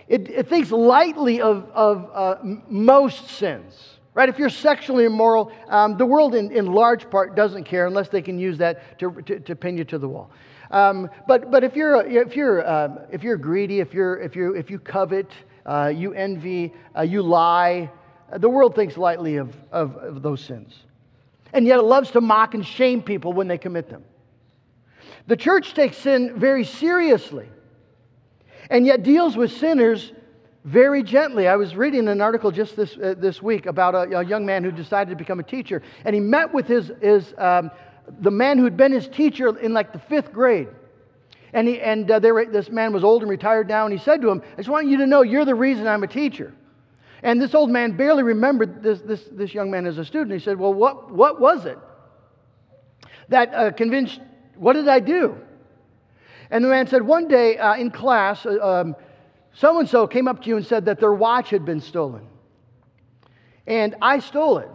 it, 0.06 0.28
it 0.28 0.48
thinks 0.48 0.70
lightly 0.70 1.40
of, 1.40 1.68
of 1.72 2.10
uh, 2.12 2.36
most 2.68 3.28
sins. 3.28 3.93
Right? 4.14 4.28
If 4.28 4.38
you're 4.38 4.48
sexually 4.48 5.04
immoral, 5.04 5.50
um, 5.68 5.96
the 5.96 6.06
world 6.06 6.34
in, 6.34 6.52
in 6.52 6.66
large 6.66 7.10
part 7.10 7.34
doesn't 7.34 7.64
care 7.64 7.86
unless 7.86 8.08
they 8.08 8.22
can 8.22 8.38
use 8.38 8.58
that 8.58 8.98
to, 9.00 9.10
to, 9.22 9.40
to 9.40 9.56
pin 9.56 9.76
you 9.76 9.84
to 9.84 9.98
the 9.98 10.08
wall. 10.08 10.30
Um, 10.70 11.10
but, 11.26 11.50
but 11.50 11.64
if 11.64 11.74
you're, 11.74 12.06
if 12.06 12.36
you're, 12.36 12.66
uh, 12.66 13.06
if 13.10 13.22
you're 13.22 13.36
greedy, 13.36 13.80
if, 13.80 13.92
you're, 13.92 14.18
if, 14.20 14.36
you 14.36 14.54
if 14.54 14.70
you 14.70 14.78
covet, 14.78 15.30
uh, 15.66 15.92
you 15.94 16.12
envy, 16.14 16.72
uh, 16.96 17.02
you 17.02 17.22
lie, 17.22 17.90
the 18.38 18.48
world 18.48 18.74
thinks 18.74 18.96
lightly 18.96 19.36
of, 19.36 19.54
of, 19.72 19.96
of 19.96 20.22
those 20.22 20.40
sins 20.40 20.84
and 21.54 21.66
yet 21.66 21.78
it 21.78 21.84
loves 21.84 22.10
to 22.10 22.20
mock 22.20 22.54
and 22.54 22.66
shame 22.66 23.00
people 23.00 23.32
when 23.32 23.48
they 23.48 23.56
commit 23.56 23.88
them. 23.88 24.04
The 25.28 25.36
church 25.36 25.72
takes 25.72 25.96
sin 25.96 26.34
very 26.36 26.64
seriously 26.64 27.48
and 28.68 28.84
yet 28.84 29.02
deals 29.02 29.36
with 29.36 29.52
sinners 29.52 30.12
very 30.64 31.02
gently. 31.02 31.46
I 31.46 31.56
was 31.56 31.76
reading 31.76 32.08
an 32.08 32.20
article 32.20 32.50
just 32.50 32.74
this, 32.74 32.96
uh, 32.96 33.14
this 33.16 33.42
week 33.42 33.66
about 33.66 33.94
a, 33.94 34.18
a, 34.18 34.24
young 34.24 34.46
man 34.46 34.64
who 34.64 34.72
decided 34.72 35.10
to 35.10 35.16
become 35.16 35.38
a 35.38 35.44
teacher, 35.44 35.82
and 36.04 36.14
he 36.14 36.20
met 36.20 36.52
with 36.52 36.66
his, 36.66 36.90
his, 37.00 37.34
um, 37.38 37.70
the 38.20 38.30
man 38.30 38.58
who 38.58 38.64
had 38.64 38.76
been 38.76 38.92
his 38.92 39.06
teacher 39.08 39.56
in 39.58 39.74
like 39.74 39.92
the 39.92 39.98
fifth 39.98 40.32
grade. 40.32 40.68
And, 41.52 41.68
he, 41.68 41.80
and 41.80 42.10
uh, 42.10 42.18
were, 42.22 42.46
this 42.46 42.68
man 42.70 42.92
was 42.92 43.04
old 43.04 43.22
and 43.22 43.30
retired 43.30 43.68
now, 43.68 43.84
and 43.84 43.92
he 43.92 44.02
said 44.02 44.22
to 44.22 44.30
him, 44.30 44.42
I 44.54 44.56
just 44.56 44.68
want 44.68 44.88
you 44.88 44.96
to 44.98 45.06
know 45.06 45.22
you're 45.22 45.44
the 45.44 45.54
reason 45.54 45.86
I'm 45.86 46.02
a 46.02 46.08
teacher. 46.08 46.52
And 47.22 47.40
this 47.40 47.54
old 47.54 47.70
man 47.70 47.96
barely 47.96 48.22
remembered 48.22 48.82
this, 48.82 49.00
this, 49.00 49.24
this 49.30 49.54
young 49.54 49.70
man 49.70 49.86
as 49.86 49.98
a 49.98 50.04
student. 50.04 50.32
He 50.32 50.44
said, 50.44 50.58
Well, 50.58 50.74
what, 50.74 51.10
what 51.10 51.40
was 51.40 51.64
it 51.64 51.78
that 53.28 53.54
uh, 53.54 53.70
convinced, 53.72 54.20
what 54.56 54.74
did 54.74 54.88
I 54.88 55.00
do? 55.00 55.38
And 56.50 56.62
the 56.62 56.68
man 56.68 56.86
said, 56.86 57.02
One 57.02 57.28
day 57.28 57.56
uh, 57.56 57.76
in 57.76 57.90
class, 57.90 58.44
so 59.54 59.78
and 59.78 59.88
so 59.88 60.06
came 60.06 60.28
up 60.28 60.42
to 60.42 60.48
you 60.48 60.56
and 60.56 60.66
said 60.66 60.84
that 60.86 61.00
their 61.00 61.12
watch 61.12 61.50
had 61.50 61.64
been 61.64 61.80
stolen. 61.80 62.26
And 63.66 63.94
I 64.02 64.18
stole 64.18 64.58
it. 64.58 64.68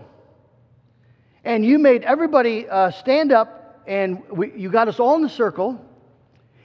And 1.44 1.66
you 1.66 1.80
made 1.80 2.04
everybody 2.04 2.68
uh, 2.68 2.92
stand 2.92 3.32
up, 3.32 3.82
and 3.88 4.24
we, 4.30 4.52
you 4.54 4.70
got 4.70 4.88
us 4.88 5.00
all 5.00 5.16
in 5.16 5.22
the 5.22 5.30
circle, 5.30 5.80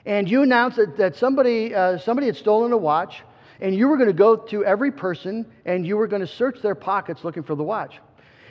and 0.07 0.31
you 0.31 0.42
announced 0.42 0.77
that, 0.77 0.96
that 0.96 1.16
somebody, 1.16 1.74
uh, 1.74 1.98
somebody 1.98 2.27
had 2.27 2.37
stolen 2.37 2.72
a 2.72 2.77
watch 2.77 3.22
and 3.61 3.74
you 3.74 3.88
were 3.88 3.96
going 3.96 4.09
to 4.09 4.12
go 4.12 4.37
to 4.37 4.64
every 4.64 4.90
person 4.90 5.46
and 5.64 5.87
you 5.87 5.96
were 5.96 6.07
going 6.07 6.20
to 6.20 6.27
search 6.27 6.61
their 6.61 6.74
pockets 6.74 7.24
looking 7.24 7.42
for 7.42 7.55
the 7.55 7.62
watch. 7.62 7.98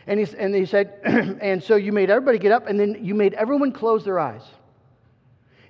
And 0.07 0.19
he, 0.19 0.37
and 0.37 0.53
he 0.53 0.65
said, 0.65 0.99
and 1.03 1.63
so 1.63 1.75
you 1.75 1.91
made 1.91 2.09
everybody 2.09 2.37
get 2.37 2.51
up, 2.51 2.67
and 2.67 2.79
then 2.79 3.05
you 3.05 3.15
made 3.15 3.33
everyone 3.35 3.71
close 3.71 4.03
their 4.03 4.19
eyes. 4.19 4.41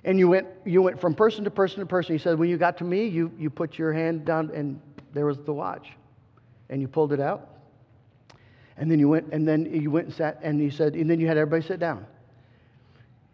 And 0.04 0.18
you 0.18 0.28
went, 0.28 0.46
you 0.64 0.82
went 0.82 1.00
from 1.00 1.14
person 1.14 1.44
to 1.44 1.50
person 1.50 1.80
to 1.80 1.86
person. 1.86 2.14
He 2.14 2.18
said, 2.18 2.38
when 2.38 2.50
you 2.50 2.58
got 2.58 2.76
to 2.78 2.84
me, 2.84 3.06
you, 3.06 3.32
you 3.38 3.48
put 3.48 3.78
your 3.78 3.92
hand 3.92 4.24
down, 4.24 4.50
and 4.54 4.80
there 5.14 5.24
was 5.24 5.38
the 5.38 5.52
watch. 5.52 5.88
And 6.68 6.80
you 6.80 6.88
pulled 6.88 7.12
it 7.12 7.20
out. 7.20 7.48
And 8.76 8.90
then 8.90 8.98
you 8.98 9.08
went, 9.08 9.32
and 9.32 9.46
then 9.46 9.66
you 9.66 9.90
went 9.90 10.06
and 10.06 10.14
sat, 10.14 10.40
and 10.42 10.60
he 10.60 10.70
said, 10.70 10.94
and 10.94 11.08
then 11.08 11.20
you 11.20 11.26
had 11.26 11.38
everybody 11.38 11.66
sit 11.66 11.80
down. 11.80 12.04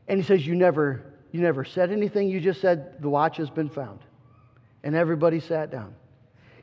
And 0.07 0.21
he 0.21 0.25
says, 0.25 0.47
you 0.47 0.55
never, 0.55 1.03
you 1.33 1.41
never 1.41 1.65
said 1.65 1.91
anything. 1.91 2.29
You 2.29 2.41
just 2.41 2.61
said, 2.61 3.01
the 3.03 3.09
watch 3.09 3.37
has 3.39 3.51
been 3.51 3.69
found. 3.69 4.01
And 4.83 4.95
everybody 4.95 5.41
sat 5.41 5.71
down. 5.71 5.95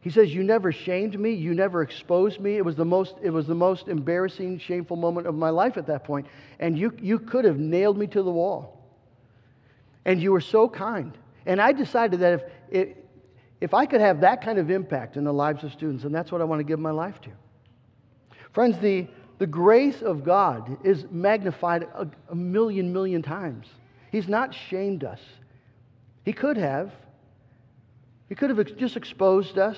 He 0.01 0.09
says, 0.09 0.33
You 0.33 0.41
never 0.41 0.71
shamed 0.71 1.19
me. 1.19 1.33
You 1.33 1.53
never 1.53 1.81
exposed 1.81 2.39
me. 2.39 2.55
It 2.55 2.63
was 2.63 2.77
the 2.77 2.85
most, 2.85 3.15
it 3.21 3.29
was 3.29 3.45
the 3.45 3.55
most 3.55 3.89
embarrassing, 3.89 4.59
shameful 4.59 4.95
moment 4.95 5.27
of 5.27 5.35
my 5.35 5.49
life 5.49 5.75
at 5.75 5.87
that 5.87 6.05
point. 6.05 6.27
And 6.59 6.77
you, 6.77 6.93
you 7.01 7.19
could 7.19 7.43
have 7.43 7.57
nailed 7.57 7.97
me 7.97 8.07
to 8.07 8.23
the 8.23 8.31
wall. 8.31 8.76
And 10.07 10.23
you 10.23 10.31
were 10.31 10.41
so 10.41 10.67
kind. 10.67 11.15
And 11.45 11.61
I 11.61 11.73
decided 11.73 12.21
that 12.21 12.33
if, 12.33 12.41
if, 12.71 12.97
if 13.59 13.73
I 13.73 13.85
could 13.85 14.01
have 14.01 14.21
that 14.21 14.41
kind 14.41 14.57
of 14.57 14.71
impact 14.71 15.17
in 15.17 15.25
the 15.25 15.33
lives 15.33 15.63
of 15.63 15.73
students, 15.73 16.05
and 16.05 16.15
that's 16.15 16.31
what 16.31 16.41
I 16.41 16.45
want 16.45 16.61
to 16.61 16.63
give 16.63 16.79
my 16.79 16.91
life 16.91 17.19
to. 17.21 17.29
Friends, 18.53 18.79
the, 18.79 19.07
the 19.37 19.45
grace 19.45 20.01
of 20.01 20.23
God 20.23 20.77
is 20.85 21.05
magnified 21.11 21.83
a, 21.83 22.07
a 22.29 22.35
million, 22.35 22.91
million 22.91 23.21
times. 23.21 23.67
He's 24.11 24.29
not 24.29 24.55
shamed 24.55 25.03
us. 25.03 25.19
He 26.23 26.31
could 26.31 26.57
have. 26.57 26.91
He 28.29 28.35
could 28.35 28.49
have 28.49 28.77
just 28.77 28.95
exposed 28.95 29.57
us, 29.57 29.77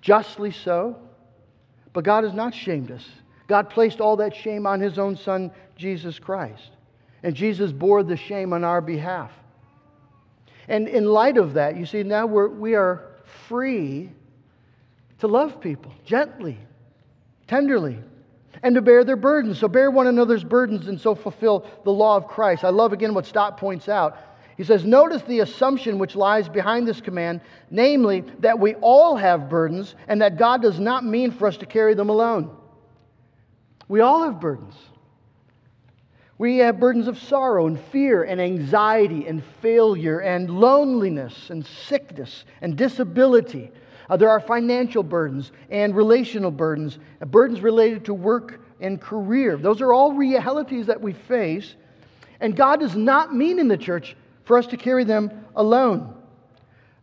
justly 0.00 0.52
so. 0.52 0.96
But 1.92 2.04
God 2.04 2.22
has 2.22 2.34
not 2.34 2.54
shamed 2.54 2.92
us. 2.92 3.04
God 3.48 3.68
placed 3.70 4.00
all 4.00 4.16
that 4.16 4.36
shame 4.36 4.64
on 4.64 4.80
His 4.80 4.96
own 4.96 5.16
Son, 5.16 5.50
Jesus 5.76 6.20
Christ. 6.20 6.70
And 7.22 7.34
Jesus 7.34 7.72
bore 7.72 8.02
the 8.02 8.16
shame 8.16 8.52
on 8.52 8.64
our 8.64 8.80
behalf. 8.80 9.32
And 10.68 10.86
in 10.86 11.06
light 11.06 11.38
of 11.38 11.54
that, 11.54 11.76
you 11.76 11.86
see, 11.86 12.02
now 12.02 12.26
we're, 12.26 12.48
we 12.48 12.74
are 12.74 13.04
free 13.48 14.10
to 15.18 15.26
love 15.26 15.60
people 15.60 15.92
gently, 16.04 16.58
tenderly, 17.46 17.98
and 18.62 18.74
to 18.74 18.82
bear 18.82 19.04
their 19.04 19.16
burdens. 19.16 19.58
So 19.58 19.68
bear 19.68 19.90
one 19.90 20.06
another's 20.06 20.44
burdens 20.44 20.88
and 20.88 21.00
so 21.00 21.14
fulfill 21.14 21.66
the 21.84 21.90
law 21.90 22.16
of 22.16 22.26
Christ. 22.26 22.64
I 22.64 22.70
love 22.70 22.92
again 22.92 23.14
what 23.14 23.26
Stott 23.26 23.56
points 23.56 23.88
out. 23.88 24.18
He 24.56 24.64
says, 24.64 24.84
Notice 24.84 25.22
the 25.22 25.40
assumption 25.40 25.98
which 25.98 26.16
lies 26.16 26.48
behind 26.48 26.86
this 26.86 27.00
command, 27.00 27.40
namely 27.70 28.24
that 28.40 28.58
we 28.58 28.74
all 28.76 29.16
have 29.16 29.48
burdens 29.48 29.94
and 30.08 30.20
that 30.20 30.36
God 30.36 30.62
does 30.62 30.78
not 30.78 31.04
mean 31.04 31.30
for 31.30 31.46
us 31.46 31.56
to 31.58 31.66
carry 31.66 31.94
them 31.94 32.10
alone. 32.10 32.50
We 33.86 34.00
all 34.00 34.24
have 34.24 34.40
burdens. 34.40 34.74
We 36.38 36.58
have 36.58 36.78
burdens 36.78 37.08
of 37.08 37.18
sorrow 37.18 37.66
and 37.66 37.78
fear 37.78 38.22
and 38.22 38.40
anxiety 38.40 39.26
and 39.26 39.42
failure 39.60 40.20
and 40.20 40.48
loneliness 40.48 41.50
and 41.50 41.66
sickness 41.66 42.44
and 42.62 42.76
disability. 42.76 43.72
Uh, 44.08 44.16
there 44.16 44.30
are 44.30 44.38
financial 44.38 45.02
burdens 45.02 45.50
and 45.68 45.96
relational 45.96 46.52
burdens, 46.52 47.00
uh, 47.20 47.24
burdens 47.26 47.60
related 47.60 48.04
to 48.04 48.14
work 48.14 48.60
and 48.80 49.00
career. 49.00 49.56
Those 49.56 49.80
are 49.80 49.92
all 49.92 50.12
realities 50.12 50.86
that 50.86 51.00
we 51.00 51.12
face. 51.12 51.74
And 52.40 52.54
God 52.54 52.78
does 52.78 52.94
not 52.94 53.34
mean 53.34 53.58
in 53.58 53.66
the 53.66 53.76
church 53.76 54.16
for 54.44 54.56
us 54.56 54.66
to 54.68 54.76
carry 54.76 55.02
them 55.02 55.44
alone. 55.56 56.14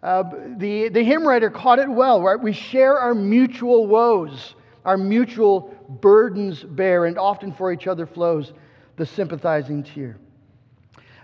Uh, 0.01 0.23
the, 0.57 0.87
the 0.87 1.03
hymn 1.03 1.27
writer 1.27 1.49
caught 1.49 1.79
it 1.79 1.89
well, 1.89 2.21
right? 2.21 2.39
We 2.39 2.53
share 2.53 2.97
our 2.97 3.13
mutual 3.13 3.85
woes, 3.85 4.55
our 4.85 4.97
mutual 4.97 5.75
burdens 5.99 6.63
bear, 6.63 7.05
and 7.05 7.17
often 7.17 7.51
for 7.51 7.73
each 7.73 7.85
other 7.85 8.05
flows 8.05 8.53
the 8.95 9.05
sympathizing 9.05 9.83
tear. 9.83 10.17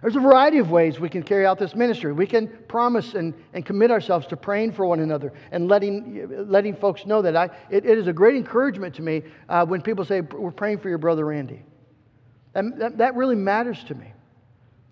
There's 0.02 0.16
a 0.16 0.20
variety 0.20 0.58
of 0.58 0.72
ways 0.72 1.00
we 1.00 1.10
can 1.10 1.22
carry 1.22 1.46
out 1.46 1.60
this 1.60 1.76
ministry. 1.76 2.12
We 2.12 2.26
can 2.26 2.48
promise 2.68 3.14
and, 3.14 3.36
and 3.54 3.64
commit 3.64 3.92
ourselves 3.92 4.26
to 4.28 4.38
praying 4.38 4.72
for 4.72 4.86
one 4.88 5.00
another 5.00 5.32
and 5.52 5.68
letting, 5.68 6.50
letting 6.50 6.76
folks 6.76 7.06
know 7.06 7.22
that. 7.22 7.36
I, 7.36 7.46
it, 7.70 7.86
it 7.86 7.98
is 8.00 8.08
a 8.08 8.14
great 8.14 8.36
encouragement 8.36 8.96
to 8.96 9.04
me 9.04 9.22
uh, 9.48 9.64
when 9.64 9.82
people 9.82 10.04
say, 10.04 10.22
We're 10.22 10.52
praying 10.52 10.80
for 10.80 10.90
your 10.90 10.98
brother 10.98 11.26
Randy. 11.26 11.62
And 12.56 12.82
that, 12.82 12.98
that 12.98 13.16
really 13.16 13.36
matters 13.36 13.84
to 13.86 13.96
me 13.96 14.12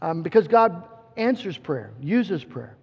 um, 0.02 0.22
because 0.22 0.48
God 0.48 0.88
answers 1.18 1.58
prayer, 1.58 1.92
uses 2.00 2.44
prayer. 2.44 2.78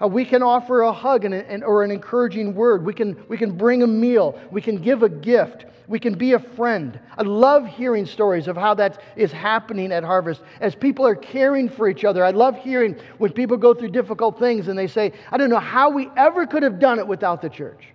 Uh, 0.00 0.08
we 0.08 0.24
can 0.24 0.42
offer 0.42 0.82
a 0.82 0.92
hug 0.92 1.24
and, 1.24 1.34
and, 1.34 1.62
or 1.62 1.82
an 1.84 1.90
encouraging 1.90 2.54
word. 2.54 2.84
We 2.84 2.92
can, 2.92 3.22
we 3.28 3.36
can 3.36 3.56
bring 3.56 3.82
a 3.82 3.86
meal. 3.86 4.40
We 4.50 4.60
can 4.60 4.76
give 4.76 5.02
a 5.02 5.08
gift. 5.08 5.66
We 5.86 5.98
can 5.98 6.14
be 6.14 6.32
a 6.32 6.38
friend. 6.38 6.98
I 7.16 7.22
love 7.22 7.66
hearing 7.66 8.06
stories 8.06 8.48
of 8.48 8.56
how 8.56 8.74
that 8.74 9.00
is 9.16 9.30
happening 9.30 9.92
at 9.92 10.02
Harvest 10.02 10.40
as 10.60 10.74
people 10.74 11.06
are 11.06 11.14
caring 11.14 11.68
for 11.68 11.88
each 11.88 12.04
other. 12.04 12.24
I 12.24 12.30
love 12.30 12.56
hearing 12.56 12.96
when 13.18 13.32
people 13.32 13.56
go 13.56 13.74
through 13.74 13.90
difficult 13.90 14.38
things 14.38 14.68
and 14.68 14.78
they 14.78 14.86
say, 14.86 15.12
I 15.30 15.36
don't 15.36 15.50
know 15.50 15.58
how 15.58 15.90
we 15.90 16.10
ever 16.16 16.46
could 16.46 16.62
have 16.62 16.78
done 16.78 16.98
it 16.98 17.06
without 17.06 17.42
the 17.42 17.50
church. 17.50 17.88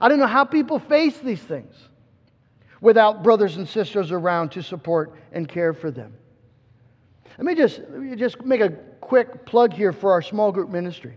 I 0.00 0.08
don't 0.08 0.18
know 0.18 0.26
how 0.26 0.44
people 0.44 0.78
face 0.78 1.18
these 1.18 1.42
things 1.42 1.74
without 2.80 3.22
brothers 3.22 3.56
and 3.56 3.68
sisters 3.68 4.12
around 4.12 4.50
to 4.52 4.62
support 4.62 5.14
and 5.32 5.48
care 5.48 5.72
for 5.72 5.90
them. 5.90 6.14
Let 7.38 7.44
me 7.44 7.54
just, 7.54 7.78
let 7.78 8.00
me 8.00 8.16
just 8.16 8.44
make 8.44 8.60
a 8.60 8.70
quick 9.00 9.46
plug 9.46 9.72
here 9.72 9.92
for 9.92 10.10
our 10.10 10.20
small 10.20 10.50
group 10.50 10.70
ministry. 10.70 11.16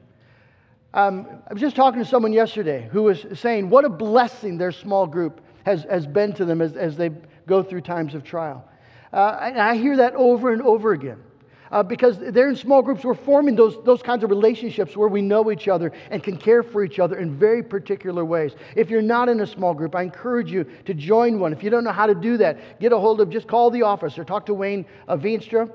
Um, 0.93 1.25
I 1.49 1.53
was 1.53 1.61
just 1.61 1.75
talking 1.75 1.99
to 1.99 2.07
someone 2.07 2.31
yesterday 2.31 2.87
who 2.91 3.03
was 3.03 3.25
saying 3.33 3.71
what 3.71 3.85
a 3.85 3.89
blessing 3.89 4.59
their 4.59 4.71
small 4.71 5.07
group 5.07 5.41
has, 5.65 5.83
has 5.85 6.05
been 6.05 6.31
to 6.33 6.45
them 6.45 6.61
as, 6.61 6.73
as 6.73 6.95
they 6.95 7.09
go 7.47 7.63
through 7.63 7.81
times 7.81 8.13
of 8.13 8.23
trial. 8.23 8.63
Uh, 9.11 9.39
and 9.41 9.59
I 9.59 9.75
hear 9.75 9.97
that 9.97 10.13
over 10.13 10.53
and 10.53 10.61
over 10.61 10.93
again. 10.93 11.23
Uh, 11.71 11.81
because 11.81 12.19
they're 12.19 12.49
in 12.49 12.55
small 12.55 12.83
groups, 12.83 13.03
we're 13.03 13.15
forming 13.15 13.55
those, 13.55 13.81
those 13.83 14.03
kinds 14.03 14.23
of 14.23 14.29
relationships 14.29 14.95
where 14.95 15.07
we 15.07 15.21
know 15.23 15.49
each 15.51 15.69
other 15.69 15.91
and 16.11 16.21
can 16.21 16.37
care 16.37 16.61
for 16.61 16.83
each 16.83 16.99
other 16.99 17.17
in 17.17 17.33
very 17.33 17.63
particular 17.63 18.25
ways. 18.25 18.51
If 18.75 18.91
you're 18.91 19.01
not 19.01 19.27
in 19.27 19.39
a 19.39 19.47
small 19.47 19.73
group, 19.73 19.95
I 19.95 20.03
encourage 20.03 20.51
you 20.51 20.65
to 20.85 20.93
join 20.93 21.39
one. 21.39 21.51
If 21.51 21.63
you 21.63 21.71
don't 21.71 21.85
know 21.85 21.93
how 21.93 22.05
to 22.05 22.13
do 22.13 22.37
that, 22.37 22.79
get 22.79 22.91
a 22.91 22.99
hold 22.99 23.21
of, 23.21 23.29
just 23.31 23.47
call 23.47 23.71
the 23.71 23.81
office 23.81 24.19
or 24.19 24.25
talk 24.25 24.45
to 24.47 24.53
Wayne 24.53 24.85
uh, 25.07 25.15
Veenstra 25.15 25.71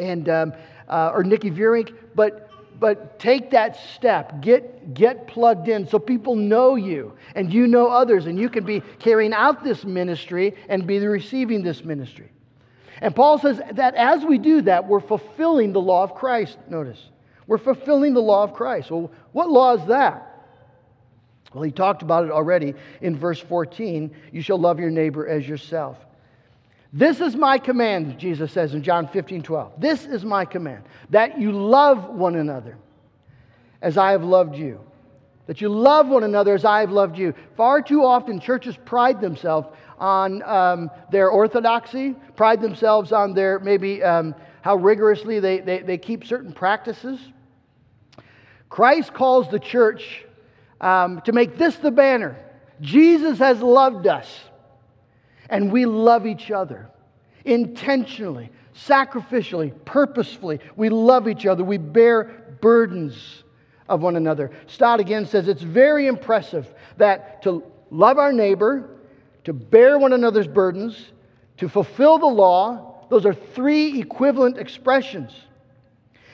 and 0.00 0.28
um, 0.28 0.52
uh, 0.88 1.12
or 1.14 1.22
Nikki 1.22 1.50
Vierink, 1.50 1.94
but 2.14 2.50
but 2.80 3.18
take 3.18 3.50
that 3.50 3.76
step. 3.94 4.40
Get 4.40 4.94
get 4.94 5.26
plugged 5.26 5.68
in 5.68 5.86
so 5.86 5.98
people 5.98 6.34
know 6.34 6.74
you 6.76 7.12
and 7.34 7.52
you 7.52 7.66
know 7.66 7.88
others, 7.88 8.26
and 8.26 8.38
you 8.38 8.48
can 8.48 8.64
be 8.64 8.80
carrying 8.98 9.32
out 9.32 9.62
this 9.62 9.84
ministry 9.84 10.54
and 10.68 10.86
be 10.86 10.98
receiving 10.98 11.62
this 11.62 11.84
ministry. 11.84 12.30
And 13.02 13.14
Paul 13.14 13.38
says 13.38 13.60
that 13.72 13.94
as 13.94 14.24
we 14.24 14.38
do 14.38 14.62
that, 14.62 14.86
we're 14.86 15.00
fulfilling 15.00 15.72
the 15.72 15.80
law 15.80 16.02
of 16.02 16.14
Christ. 16.14 16.58
Notice, 16.68 17.10
we're 17.46 17.58
fulfilling 17.58 18.14
the 18.14 18.22
law 18.22 18.42
of 18.42 18.54
Christ. 18.54 18.90
Well, 18.90 19.10
what 19.32 19.50
law 19.50 19.74
is 19.74 19.86
that? 19.88 20.26
Well, 21.52 21.64
he 21.64 21.72
talked 21.72 22.02
about 22.02 22.24
it 22.24 22.30
already 22.30 22.74
in 23.00 23.16
verse 23.16 23.40
14. 23.40 24.14
You 24.32 24.42
shall 24.42 24.58
love 24.58 24.78
your 24.78 24.90
neighbor 24.90 25.26
as 25.26 25.48
yourself. 25.48 25.96
This 26.92 27.20
is 27.20 27.36
my 27.36 27.58
command, 27.58 28.18
Jesus 28.18 28.52
says 28.52 28.74
in 28.74 28.82
John 28.82 29.06
15, 29.06 29.42
12. 29.42 29.72
This 29.78 30.06
is 30.06 30.24
my 30.24 30.44
command 30.44 30.84
that 31.10 31.38
you 31.38 31.52
love 31.52 32.10
one 32.10 32.34
another 32.36 32.76
as 33.80 33.96
I 33.96 34.10
have 34.10 34.24
loved 34.24 34.56
you. 34.56 34.80
That 35.46 35.60
you 35.60 35.68
love 35.68 36.08
one 36.08 36.24
another 36.24 36.54
as 36.54 36.64
I 36.64 36.80
have 36.80 36.90
loved 36.90 37.16
you. 37.16 37.34
Far 37.56 37.82
too 37.82 38.04
often, 38.04 38.40
churches 38.40 38.76
pride 38.84 39.20
themselves 39.20 39.68
on 39.98 40.42
um, 40.42 40.90
their 41.10 41.28
orthodoxy, 41.30 42.14
pride 42.36 42.60
themselves 42.60 43.12
on 43.12 43.34
their 43.34 43.58
maybe 43.58 44.02
um, 44.02 44.34
how 44.62 44.76
rigorously 44.76 45.40
they, 45.40 45.58
they, 45.60 45.80
they, 45.80 45.98
keep 45.98 46.24
certain 46.24 46.52
practices. 46.52 47.18
Christ 48.68 49.12
calls 49.12 49.48
the 49.50 49.58
church 49.58 50.24
um, 50.80 51.20
to 51.22 51.32
make 51.32 51.56
this 51.56 51.76
the 51.76 51.90
banner 51.90 52.36
Jesus 52.80 53.38
has 53.38 53.60
loved 53.60 54.06
us 54.06 54.26
and 55.50 55.70
we 55.70 55.84
love 55.84 56.26
each 56.26 56.50
other 56.50 56.88
intentionally, 57.44 58.50
sacrificially, 58.74 59.72
purposefully. 59.84 60.60
We 60.76 60.88
love 60.88 61.28
each 61.28 61.46
other. 61.46 61.64
We 61.64 61.78
bear 61.78 62.56
burdens 62.60 63.42
of 63.88 64.02
one 64.02 64.16
another. 64.16 64.50
Stott 64.66 65.00
again 65.00 65.26
says 65.26 65.48
it's 65.48 65.62
very 65.62 66.06
impressive 66.06 66.72
that 66.96 67.42
to 67.42 67.64
love 67.90 68.18
our 68.18 68.32
neighbor, 68.32 68.88
to 69.44 69.52
bear 69.52 69.98
one 69.98 70.12
another's 70.12 70.46
burdens, 70.46 71.12
to 71.56 71.68
fulfill 71.68 72.18
the 72.18 72.26
law, 72.26 73.06
those 73.10 73.26
are 73.26 73.34
three 73.34 74.00
equivalent 74.00 74.56
expressions. 74.56 75.32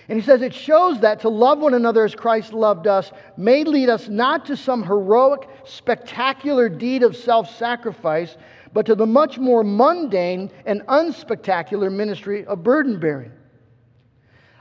And 0.09 0.18
he 0.18 0.24
says 0.24 0.42
it 0.42 0.55
shows 0.55 1.00
that 1.00 1.20
to 1.20 1.29
love 1.29 1.59
one 1.59 1.74
another 1.74 2.05
as 2.05 2.14
Christ 2.14 2.52
loved 2.52 2.87
us 2.87 3.11
may 3.37 3.64
lead 3.64 3.88
us 3.88 4.09
not 4.09 4.46
to 4.46 4.57
some 4.57 4.85
heroic, 4.85 5.48
spectacular 5.64 6.68
deed 6.68 7.02
of 7.02 7.16
self 7.16 7.57
sacrifice, 7.57 8.37
but 8.72 8.87
to 8.87 8.94
the 8.94 9.07
much 9.07 9.38
more 9.38 9.62
mundane 9.64 10.50
and 10.64 10.83
unspectacular 10.87 11.92
ministry 11.92 12.44
of 12.46 12.62
burden 12.62 12.98
bearing. 12.98 13.33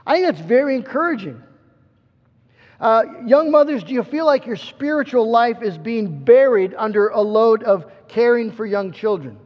I 0.06 0.14
think 0.14 0.26
that's 0.26 0.46
very 0.46 0.76
encouraging. 0.76 1.42
Uh, 2.78 3.04
young 3.26 3.50
mothers, 3.50 3.82
do 3.82 3.94
you 3.94 4.02
feel 4.02 4.26
like 4.26 4.46
your 4.46 4.56
spiritual 4.56 5.30
life 5.30 5.62
is 5.62 5.78
being 5.78 6.24
buried 6.24 6.74
under 6.76 7.08
a 7.08 7.20
load 7.20 7.62
of 7.64 7.86
caring 8.08 8.52
for 8.52 8.66
young 8.66 8.92
children? 8.92 9.38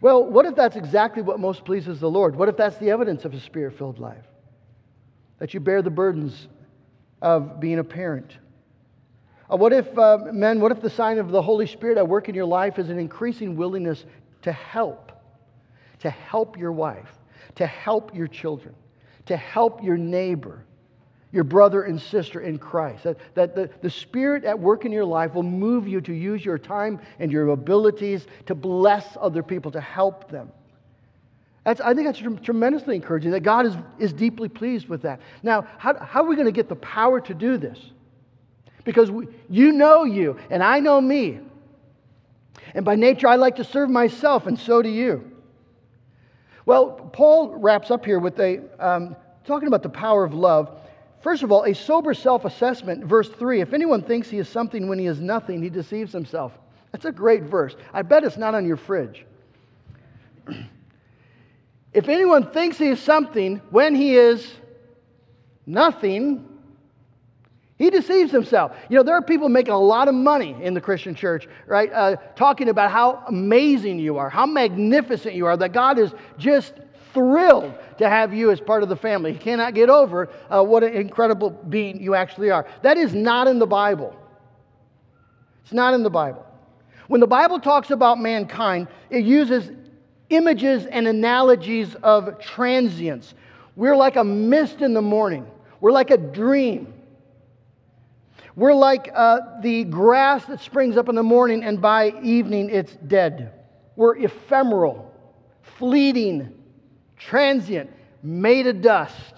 Well, 0.00 0.24
what 0.24 0.46
if 0.46 0.54
that's 0.54 0.76
exactly 0.76 1.22
what 1.22 1.40
most 1.40 1.64
pleases 1.64 1.98
the 1.98 2.10
Lord? 2.10 2.36
What 2.36 2.48
if 2.48 2.56
that's 2.56 2.76
the 2.76 2.90
evidence 2.90 3.24
of 3.24 3.34
a 3.34 3.40
spirit 3.40 3.76
filled 3.76 3.98
life? 3.98 4.24
That 5.38 5.54
you 5.54 5.60
bear 5.60 5.82
the 5.82 5.90
burdens 5.90 6.48
of 7.20 7.58
being 7.58 7.78
a 7.78 7.84
parent 7.84 8.36
uh, 9.50 9.56
what 9.56 9.72
if, 9.72 9.96
uh, 9.98 10.18
men, 10.32 10.60
what 10.60 10.72
if 10.72 10.80
the 10.80 10.90
sign 10.90 11.18
of 11.18 11.30
the 11.30 11.40
Holy 11.40 11.66
Spirit 11.66 11.98
at 11.98 12.06
work 12.06 12.28
in 12.28 12.34
your 12.34 12.44
life 12.44 12.78
is 12.78 12.90
an 12.90 12.98
increasing 12.98 13.56
willingness 13.56 14.04
to 14.42 14.52
help, 14.52 15.12
to 16.00 16.10
help 16.10 16.58
your 16.58 16.72
wife, 16.72 17.18
to 17.54 17.66
help 17.66 18.14
your 18.14 18.26
children, 18.26 18.74
to 19.26 19.36
help 19.36 19.82
your 19.82 19.96
neighbor, 19.96 20.64
your 21.32 21.44
brother 21.44 21.82
and 21.82 22.00
sister 22.00 22.40
in 22.40 22.58
Christ? 22.58 23.04
That, 23.04 23.18
that 23.34 23.54
the, 23.54 23.70
the 23.80 23.90
Spirit 23.90 24.44
at 24.44 24.58
work 24.58 24.84
in 24.84 24.92
your 24.92 25.04
life 25.04 25.34
will 25.34 25.42
move 25.42 25.88
you 25.88 26.00
to 26.02 26.12
use 26.12 26.44
your 26.44 26.58
time 26.58 27.00
and 27.18 27.32
your 27.32 27.48
abilities 27.48 28.26
to 28.46 28.54
bless 28.54 29.16
other 29.18 29.42
people, 29.42 29.70
to 29.72 29.80
help 29.80 30.30
them. 30.30 30.50
That's, 31.64 31.80
I 31.80 31.92
think 31.92 32.06
that's 32.06 32.42
tremendously 32.42 32.96
encouraging 32.96 33.30
that 33.32 33.40
God 33.40 33.66
is, 33.66 33.74
is 33.98 34.12
deeply 34.12 34.48
pleased 34.48 34.88
with 34.88 35.02
that. 35.02 35.20
Now, 35.42 35.66
how, 35.78 35.98
how 35.98 36.22
are 36.22 36.26
we 36.26 36.34
going 36.34 36.46
to 36.46 36.52
get 36.52 36.68
the 36.68 36.76
power 36.76 37.20
to 37.20 37.34
do 37.34 37.58
this? 37.58 37.78
Because 38.84 39.10
we, 39.10 39.26
you 39.48 39.72
know 39.72 40.04
you 40.04 40.38
and 40.50 40.62
I 40.62 40.80
know 40.80 41.00
me. 41.00 41.40
And 42.74 42.84
by 42.84 42.96
nature, 42.96 43.28
I 43.28 43.36
like 43.36 43.56
to 43.56 43.64
serve 43.64 43.88
myself, 43.88 44.46
and 44.46 44.58
so 44.58 44.82
do 44.82 44.88
you. 44.88 45.32
Well, 46.66 46.90
Paul 47.12 47.54
wraps 47.56 47.90
up 47.90 48.04
here 48.04 48.18
with 48.18 48.38
a 48.40 48.60
um, 48.78 49.16
talking 49.44 49.68
about 49.68 49.82
the 49.82 49.88
power 49.88 50.22
of 50.22 50.34
love. 50.34 50.78
First 51.22 51.42
of 51.42 51.50
all, 51.50 51.64
a 51.64 51.74
sober 51.74 52.14
self 52.14 52.44
assessment, 52.44 53.04
verse 53.04 53.28
3. 53.28 53.60
If 53.60 53.72
anyone 53.72 54.02
thinks 54.02 54.28
he 54.28 54.38
is 54.38 54.48
something 54.48 54.88
when 54.88 54.98
he 54.98 55.06
is 55.06 55.20
nothing, 55.20 55.62
he 55.62 55.70
deceives 55.70 56.12
himself. 56.12 56.52
That's 56.92 57.06
a 57.06 57.12
great 57.12 57.44
verse. 57.44 57.74
I 57.92 58.02
bet 58.02 58.24
it's 58.24 58.36
not 58.36 58.54
on 58.54 58.66
your 58.66 58.76
fridge. 58.76 59.24
if 61.92 62.08
anyone 62.08 62.50
thinks 62.50 62.78
he 62.78 62.88
is 62.88 63.00
something 63.00 63.60
when 63.70 63.94
he 63.94 64.16
is 64.16 64.46
nothing, 65.66 66.46
he 67.78 67.90
deceives 67.90 68.32
himself. 68.32 68.72
You 68.88 68.96
know, 68.96 69.04
there 69.04 69.14
are 69.14 69.22
people 69.22 69.48
making 69.48 69.72
a 69.72 69.78
lot 69.78 70.08
of 70.08 70.14
money 70.14 70.56
in 70.60 70.74
the 70.74 70.80
Christian 70.80 71.14
church, 71.14 71.48
right? 71.66 71.92
Uh, 71.92 72.16
talking 72.34 72.68
about 72.68 72.90
how 72.90 73.22
amazing 73.28 74.00
you 74.00 74.18
are, 74.18 74.28
how 74.28 74.46
magnificent 74.46 75.36
you 75.36 75.46
are, 75.46 75.56
that 75.56 75.72
God 75.72 75.98
is 75.98 76.12
just 76.38 76.74
thrilled 77.14 77.72
to 77.98 78.08
have 78.08 78.34
you 78.34 78.50
as 78.50 78.60
part 78.60 78.82
of 78.82 78.88
the 78.88 78.96
family. 78.96 79.32
He 79.32 79.38
cannot 79.38 79.74
get 79.74 79.90
over 79.90 80.28
uh, 80.50 80.62
what 80.62 80.82
an 80.82 80.92
incredible 80.92 81.50
being 81.50 82.02
you 82.02 82.16
actually 82.16 82.50
are. 82.50 82.66
That 82.82 82.98
is 82.98 83.14
not 83.14 83.46
in 83.46 83.60
the 83.60 83.66
Bible. 83.66 84.14
It's 85.62 85.72
not 85.72 85.94
in 85.94 86.02
the 86.02 86.10
Bible. 86.10 86.44
When 87.06 87.20
the 87.20 87.26
Bible 87.26 87.60
talks 87.60 87.90
about 87.90 88.18
mankind, 88.18 88.88
it 89.08 89.24
uses 89.24 89.70
images 90.30 90.86
and 90.86 91.06
analogies 91.06 91.94
of 92.02 92.38
transience. 92.40 93.34
We're 93.76 93.96
like 93.96 94.16
a 94.16 94.24
mist 94.24 94.82
in 94.82 94.94
the 94.94 95.02
morning, 95.02 95.46
we're 95.80 95.92
like 95.92 96.10
a 96.10 96.18
dream. 96.18 96.92
We're 98.58 98.74
like 98.74 99.08
uh, 99.14 99.60
the 99.62 99.84
grass 99.84 100.44
that 100.46 100.58
springs 100.58 100.96
up 100.96 101.08
in 101.08 101.14
the 101.14 101.22
morning 101.22 101.62
and 101.62 101.80
by 101.80 102.12
evening 102.24 102.70
it's 102.70 102.92
dead. 103.06 103.52
We're 103.94 104.16
ephemeral, 104.16 105.14
fleeting, 105.78 106.60
transient, 107.16 107.88
made 108.20 108.66
of 108.66 108.82
dust. 108.82 109.34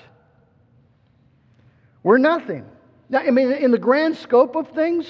We're 2.03 2.17
nothing. 2.17 2.65
Now, 3.11 3.19
I 3.19 3.31
mean, 3.31 3.53
in 3.53 3.71
the 3.71 3.79
grand 3.79 4.17
scope 4.17 4.57
of 4.57 4.69
things, 4.69 5.07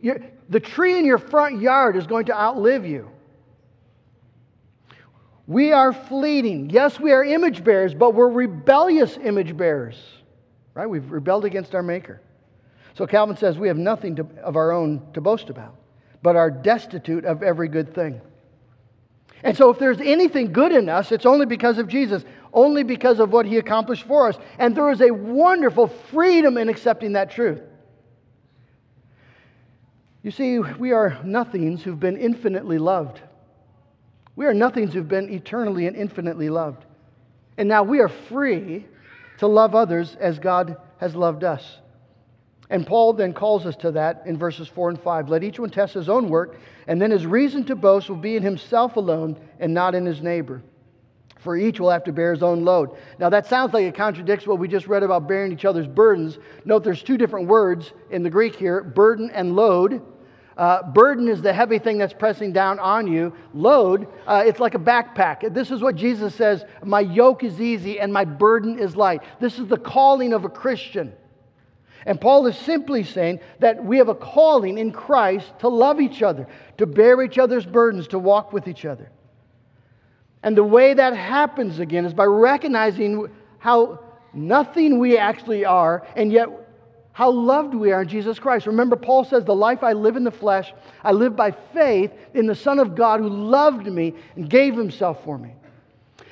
the 0.00 0.60
tree 0.60 0.96
in 0.96 1.04
your 1.04 1.18
front 1.18 1.60
yard 1.60 1.96
is 1.96 2.06
going 2.06 2.26
to 2.26 2.40
outlive 2.40 2.86
you. 2.86 3.10
We 5.48 5.72
are 5.72 5.92
fleeting. 5.92 6.70
Yes, 6.70 7.00
we 7.00 7.10
are 7.10 7.24
image 7.24 7.64
bearers, 7.64 7.94
but 7.94 8.14
we're 8.14 8.28
rebellious 8.28 9.18
image 9.20 9.56
bearers. 9.56 10.00
Right? 10.72 10.86
We've 10.86 11.10
rebelled 11.10 11.44
against 11.44 11.74
our 11.74 11.82
Maker. 11.82 12.20
So 12.94 13.06
Calvin 13.06 13.36
says 13.36 13.58
we 13.58 13.68
have 13.68 13.76
nothing 13.76 14.16
to, 14.16 14.26
of 14.42 14.56
our 14.56 14.72
own 14.72 15.02
to 15.14 15.20
boast 15.20 15.50
about, 15.50 15.74
but 16.22 16.36
are 16.36 16.50
destitute 16.50 17.24
of 17.24 17.42
every 17.42 17.68
good 17.68 17.94
thing. 17.94 18.20
And 19.42 19.54
so, 19.54 19.68
if 19.68 19.78
there's 19.78 20.00
anything 20.00 20.52
good 20.52 20.72
in 20.72 20.88
us, 20.88 21.12
it's 21.12 21.26
only 21.26 21.44
because 21.44 21.76
of 21.76 21.86
Jesus, 21.86 22.24
only 22.54 22.82
because 22.82 23.20
of 23.20 23.30
what 23.30 23.44
he 23.44 23.58
accomplished 23.58 24.04
for 24.04 24.28
us. 24.28 24.38
And 24.58 24.74
there 24.74 24.90
is 24.90 25.02
a 25.02 25.10
wonderful 25.10 25.88
freedom 25.88 26.56
in 26.56 26.70
accepting 26.70 27.12
that 27.12 27.30
truth. 27.30 27.60
You 30.22 30.30
see, 30.30 30.60
we 30.60 30.92
are 30.92 31.18
nothings 31.22 31.82
who've 31.82 32.00
been 32.00 32.16
infinitely 32.16 32.78
loved. 32.78 33.20
We 34.36 34.46
are 34.46 34.54
nothings 34.54 34.94
who've 34.94 35.06
been 35.06 35.30
eternally 35.30 35.86
and 35.86 35.94
infinitely 35.94 36.48
loved. 36.48 36.86
And 37.58 37.68
now 37.68 37.82
we 37.82 38.00
are 38.00 38.08
free 38.08 38.86
to 39.38 39.46
love 39.46 39.74
others 39.74 40.16
as 40.18 40.38
God 40.38 40.78
has 40.98 41.14
loved 41.14 41.44
us. 41.44 41.80
And 42.74 42.84
Paul 42.84 43.12
then 43.12 43.32
calls 43.32 43.66
us 43.66 43.76
to 43.76 43.92
that 43.92 44.24
in 44.26 44.36
verses 44.36 44.66
4 44.66 44.88
and 44.88 45.00
5. 45.00 45.28
Let 45.28 45.44
each 45.44 45.60
one 45.60 45.70
test 45.70 45.94
his 45.94 46.08
own 46.08 46.28
work, 46.28 46.58
and 46.88 47.00
then 47.00 47.12
his 47.12 47.24
reason 47.24 47.62
to 47.66 47.76
boast 47.76 48.08
will 48.08 48.16
be 48.16 48.34
in 48.34 48.42
himself 48.42 48.96
alone 48.96 49.38
and 49.60 49.72
not 49.72 49.94
in 49.94 50.04
his 50.04 50.20
neighbor. 50.20 50.60
For 51.38 51.56
each 51.56 51.78
will 51.78 51.90
have 51.90 52.02
to 52.02 52.12
bear 52.12 52.32
his 52.32 52.42
own 52.42 52.64
load. 52.64 52.90
Now, 53.20 53.30
that 53.30 53.46
sounds 53.46 53.74
like 53.74 53.84
it 53.84 53.94
contradicts 53.94 54.44
what 54.44 54.58
we 54.58 54.66
just 54.66 54.88
read 54.88 55.04
about 55.04 55.28
bearing 55.28 55.52
each 55.52 55.64
other's 55.64 55.86
burdens. 55.86 56.40
Note 56.64 56.82
there's 56.82 57.04
two 57.04 57.16
different 57.16 57.46
words 57.46 57.92
in 58.10 58.24
the 58.24 58.30
Greek 58.30 58.56
here 58.56 58.82
burden 58.82 59.30
and 59.30 59.54
load. 59.54 60.02
Uh, 60.56 60.82
burden 60.82 61.28
is 61.28 61.40
the 61.40 61.52
heavy 61.52 61.78
thing 61.78 61.96
that's 61.96 62.12
pressing 62.12 62.52
down 62.52 62.80
on 62.80 63.06
you. 63.06 63.32
Load, 63.52 64.08
uh, 64.26 64.42
it's 64.44 64.58
like 64.58 64.74
a 64.74 64.80
backpack. 64.80 65.54
This 65.54 65.70
is 65.70 65.80
what 65.80 65.94
Jesus 65.94 66.34
says 66.34 66.64
My 66.82 67.00
yoke 67.00 67.44
is 67.44 67.60
easy 67.60 68.00
and 68.00 68.12
my 68.12 68.24
burden 68.24 68.80
is 68.80 68.96
light. 68.96 69.22
This 69.38 69.60
is 69.60 69.68
the 69.68 69.78
calling 69.78 70.32
of 70.32 70.44
a 70.44 70.48
Christian. 70.48 71.12
And 72.06 72.20
Paul 72.20 72.46
is 72.46 72.56
simply 72.58 73.02
saying 73.02 73.40
that 73.60 73.82
we 73.82 73.98
have 73.98 74.08
a 74.08 74.14
calling 74.14 74.78
in 74.78 74.92
Christ 74.92 75.58
to 75.60 75.68
love 75.68 76.00
each 76.00 76.22
other, 76.22 76.46
to 76.78 76.86
bear 76.86 77.22
each 77.22 77.38
other's 77.38 77.64
burdens, 77.64 78.08
to 78.08 78.18
walk 78.18 78.52
with 78.52 78.68
each 78.68 78.84
other. 78.84 79.10
And 80.42 80.56
the 80.56 80.64
way 80.64 80.92
that 80.92 81.16
happens 81.16 81.78
again 81.78 82.04
is 82.04 82.12
by 82.12 82.24
recognizing 82.24 83.28
how 83.58 84.00
nothing 84.34 84.98
we 84.98 85.16
actually 85.16 85.64
are, 85.64 86.06
and 86.16 86.30
yet 86.30 86.48
how 87.12 87.30
loved 87.30 87.74
we 87.74 87.92
are 87.92 88.02
in 88.02 88.08
Jesus 88.08 88.38
Christ. 88.38 88.66
Remember, 88.66 88.96
Paul 88.96 89.24
says, 89.24 89.44
The 89.44 89.54
life 89.54 89.82
I 89.82 89.92
live 89.92 90.16
in 90.16 90.24
the 90.24 90.30
flesh, 90.30 90.74
I 91.02 91.12
live 91.12 91.34
by 91.34 91.52
faith 91.72 92.12
in 92.34 92.46
the 92.46 92.54
Son 92.54 92.78
of 92.78 92.94
God 92.94 93.20
who 93.20 93.28
loved 93.28 93.86
me 93.86 94.14
and 94.36 94.50
gave 94.50 94.76
himself 94.76 95.24
for 95.24 95.38
me. 95.38 95.54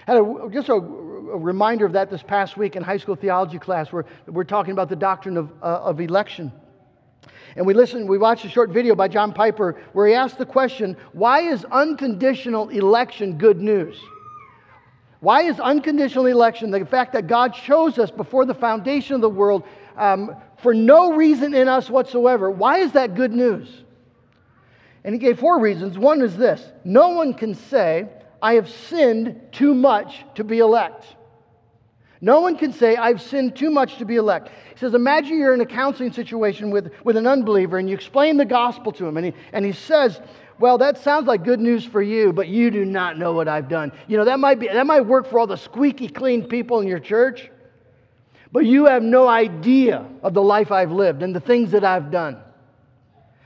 Had 0.06 0.16
a, 0.16 0.48
just 0.52 0.68
a, 0.68 0.74
a, 0.74 0.80
reminder 0.80 1.86
of 1.86 1.92
that 1.92 2.10
this 2.10 2.22
past 2.22 2.56
week 2.56 2.76
in 2.76 2.82
high 2.82 2.96
school 2.96 3.14
theology 3.14 3.58
class, 3.58 3.92
where 3.92 4.04
we're 4.26 4.44
talking 4.44 4.72
about 4.72 4.88
the 4.88 4.96
doctrine 4.96 5.36
of, 5.36 5.50
uh, 5.62 5.80
of 5.82 6.00
election. 6.00 6.52
And 7.56 7.66
we 7.66 7.74
listened, 7.74 8.08
we 8.08 8.18
watched 8.18 8.44
a 8.44 8.48
short 8.48 8.70
video 8.70 8.94
by 8.94 9.08
John 9.08 9.32
Piper 9.32 9.80
where 9.92 10.06
he 10.06 10.14
asked 10.14 10.38
the 10.38 10.46
question 10.46 10.96
why 11.12 11.42
is 11.42 11.64
unconditional 11.66 12.68
election 12.70 13.38
good 13.38 13.60
news? 13.60 14.00
Why 15.20 15.42
is 15.42 15.60
unconditional 15.60 16.26
election, 16.26 16.72
the 16.72 16.84
fact 16.84 17.12
that 17.12 17.28
God 17.28 17.54
chose 17.54 17.98
us 17.98 18.10
before 18.10 18.44
the 18.44 18.54
foundation 18.54 19.14
of 19.14 19.20
the 19.20 19.30
world, 19.30 19.62
um, 19.96 20.34
for 20.58 20.74
no 20.74 21.12
reason 21.12 21.54
in 21.54 21.68
us 21.68 21.90
whatsoever. 21.90 22.50
Why 22.50 22.78
is 22.78 22.92
that 22.92 23.14
good 23.14 23.32
news? 23.32 23.84
And 25.04 25.14
he 25.14 25.18
gave 25.18 25.38
four 25.38 25.60
reasons. 25.60 25.98
One 25.98 26.22
is 26.22 26.36
this 26.36 26.64
no 26.84 27.10
one 27.10 27.34
can 27.34 27.54
say, 27.54 28.08
I 28.42 28.54
have 28.54 28.68
sinned 28.68 29.40
too 29.52 29.72
much 29.72 30.24
to 30.34 30.44
be 30.44 30.58
elect. 30.58 31.06
No 32.20 32.40
one 32.40 32.56
can 32.56 32.72
say, 32.72 32.96
I've 32.96 33.22
sinned 33.22 33.56
too 33.56 33.70
much 33.70 33.98
to 33.98 34.04
be 34.04 34.16
elect. 34.16 34.50
He 34.72 34.78
says, 34.78 34.94
Imagine 34.94 35.38
you're 35.38 35.54
in 35.54 35.60
a 35.60 35.66
counseling 35.66 36.12
situation 36.12 36.70
with, 36.70 36.92
with 37.04 37.16
an 37.16 37.26
unbeliever 37.26 37.78
and 37.78 37.88
you 37.88 37.94
explain 37.94 38.36
the 38.36 38.44
gospel 38.44 38.92
to 38.92 39.06
him, 39.06 39.16
and 39.16 39.26
he, 39.26 39.32
and 39.52 39.64
he 39.64 39.72
says, 39.72 40.20
well, 40.58 40.78
that 40.78 40.98
sounds 40.98 41.26
like 41.26 41.42
good 41.42 41.58
news 41.58 41.84
for 41.84 42.00
you, 42.00 42.32
but 42.32 42.46
you 42.46 42.70
do 42.70 42.84
not 42.84 43.18
know 43.18 43.32
what 43.32 43.48
I've 43.48 43.68
done. 43.68 43.90
You 44.06 44.16
know, 44.16 44.24
that 44.26 44.38
might, 44.38 44.60
be, 44.60 44.68
that 44.68 44.86
might 44.86 45.00
work 45.00 45.28
for 45.28 45.40
all 45.40 45.46
the 45.48 45.56
squeaky 45.56 46.08
clean 46.08 46.44
people 46.46 46.78
in 46.78 46.86
your 46.86 47.00
church. 47.00 47.50
But 48.52 48.66
you 48.66 48.86
have 48.86 49.02
no 49.02 49.26
idea 49.26 50.06
of 50.22 50.34
the 50.34 50.42
life 50.42 50.70
I've 50.70 50.92
lived 50.92 51.24
and 51.24 51.34
the 51.34 51.40
things 51.40 51.72
that 51.72 51.82
I've 51.82 52.12
done. 52.12 52.38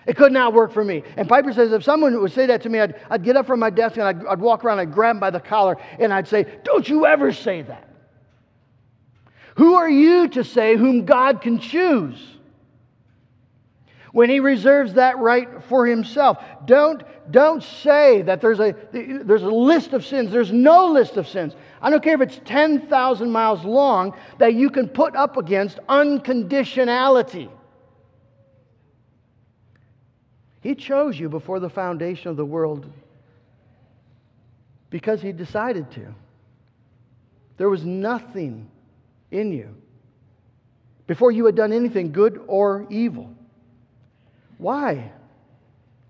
It 0.06 0.16
could 0.16 0.32
not 0.32 0.52
work 0.54 0.72
for 0.72 0.84
me. 0.84 1.02
And 1.16 1.28
Piper 1.28 1.52
says, 1.52 1.72
if 1.72 1.82
someone 1.82 2.18
would 2.20 2.32
say 2.32 2.46
that 2.46 2.62
to 2.62 2.68
me, 2.68 2.78
I'd, 2.78 2.94
I'd 3.10 3.24
get 3.24 3.36
up 3.36 3.46
from 3.46 3.58
my 3.58 3.70
desk 3.70 3.96
and 3.96 4.04
I'd, 4.04 4.24
I'd 4.24 4.40
walk 4.40 4.64
around, 4.64 4.78
I'd 4.78 4.92
grab 4.92 5.16
him 5.16 5.20
by 5.20 5.30
the 5.30 5.40
collar, 5.40 5.76
and 5.98 6.12
I'd 6.14 6.28
say, 6.28 6.46
Don't 6.62 6.88
you 6.88 7.06
ever 7.06 7.32
say 7.32 7.62
that. 7.62 7.88
Who 9.56 9.74
are 9.74 9.90
you 9.90 10.28
to 10.28 10.44
say 10.44 10.76
whom 10.76 11.06
God 11.06 11.40
can 11.40 11.58
choose? 11.58 12.22
When 14.12 14.30
he 14.30 14.40
reserves 14.40 14.94
that 14.94 15.18
right 15.18 15.62
for 15.64 15.86
himself. 15.86 16.38
Don't, 16.64 17.02
don't 17.30 17.62
say 17.62 18.22
that 18.22 18.40
there's 18.40 18.60
a, 18.60 18.74
there's 18.92 19.42
a 19.42 19.50
list 19.50 19.92
of 19.92 20.06
sins. 20.06 20.30
There's 20.30 20.52
no 20.52 20.86
list 20.86 21.16
of 21.16 21.26
sins. 21.26 21.54
I 21.82 21.90
don't 21.90 22.02
care 22.02 22.14
if 22.14 22.20
it's 22.20 22.40
10,000 22.44 23.30
miles 23.30 23.64
long 23.64 24.14
that 24.38 24.54
you 24.54 24.70
can 24.70 24.88
put 24.88 25.16
up 25.16 25.36
against 25.36 25.78
unconditionality. 25.88 27.50
He 30.66 30.74
chose 30.74 31.16
you 31.16 31.28
before 31.28 31.60
the 31.60 31.70
foundation 31.70 32.28
of 32.28 32.36
the 32.36 32.44
world 32.44 32.90
because 34.90 35.22
He 35.22 35.30
decided 35.30 35.92
to. 35.92 36.12
There 37.56 37.70
was 37.70 37.84
nothing 37.84 38.68
in 39.30 39.52
you 39.52 39.76
before 41.06 41.30
you 41.30 41.46
had 41.46 41.54
done 41.54 41.72
anything 41.72 42.10
good 42.10 42.42
or 42.48 42.84
evil. 42.90 43.32
Why? 44.58 45.12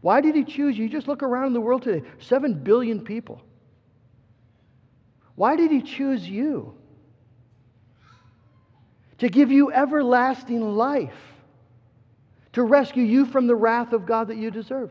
Why 0.01 0.23
did 0.23 0.35
He 0.35 0.45
choose 0.45 0.79
you? 0.79 0.89
Just 0.89 1.07
look 1.07 1.23
around 1.23 1.53
the 1.53 1.61
world 1.61 1.83
today 1.83 2.09
7 2.21 2.55
billion 2.55 3.05
people. 3.05 3.43
Why 5.35 5.57
did 5.57 5.71
he 5.71 5.83
choose 5.83 6.27
you? 6.27 6.73
To 9.19 9.29
give 9.29 9.53
you 9.53 9.71
everlasting 9.71 10.63
life, 10.63 11.13
to 12.57 12.63
rescue 12.63 13.05
you 13.05 13.27
from 13.27 13.47
the 13.47 13.55
wrath 13.55 13.93
of 13.93 14.07
God 14.07 14.29
that 14.29 14.39
you 14.39 14.51
deserve. 14.51 14.91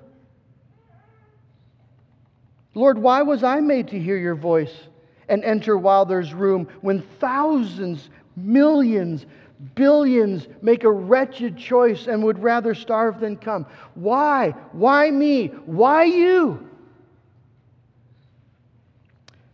Lord, 2.75 2.99
why 2.99 3.23
was 3.23 3.43
I 3.43 3.59
made 3.59 3.87
to 3.87 3.99
hear 3.99 4.17
your 4.17 4.35
voice 4.35 4.71
and 5.27 5.43
enter 5.43 5.75
while 5.75 6.05
there's 6.05 6.31
room 6.31 6.67
when 6.81 7.01
thousands, 7.19 8.11
millions, 8.35 9.25
billions 9.73 10.47
make 10.61 10.83
a 10.83 10.91
wretched 10.91 11.57
choice 11.57 12.05
and 12.05 12.23
would 12.23 12.37
rather 12.37 12.75
starve 12.75 13.19
than 13.19 13.35
come? 13.35 13.65
Why? 13.95 14.51
Why 14.71 15.09
me? 15.09 15.47
Why 15.65 16.03
you? 16.03 16.69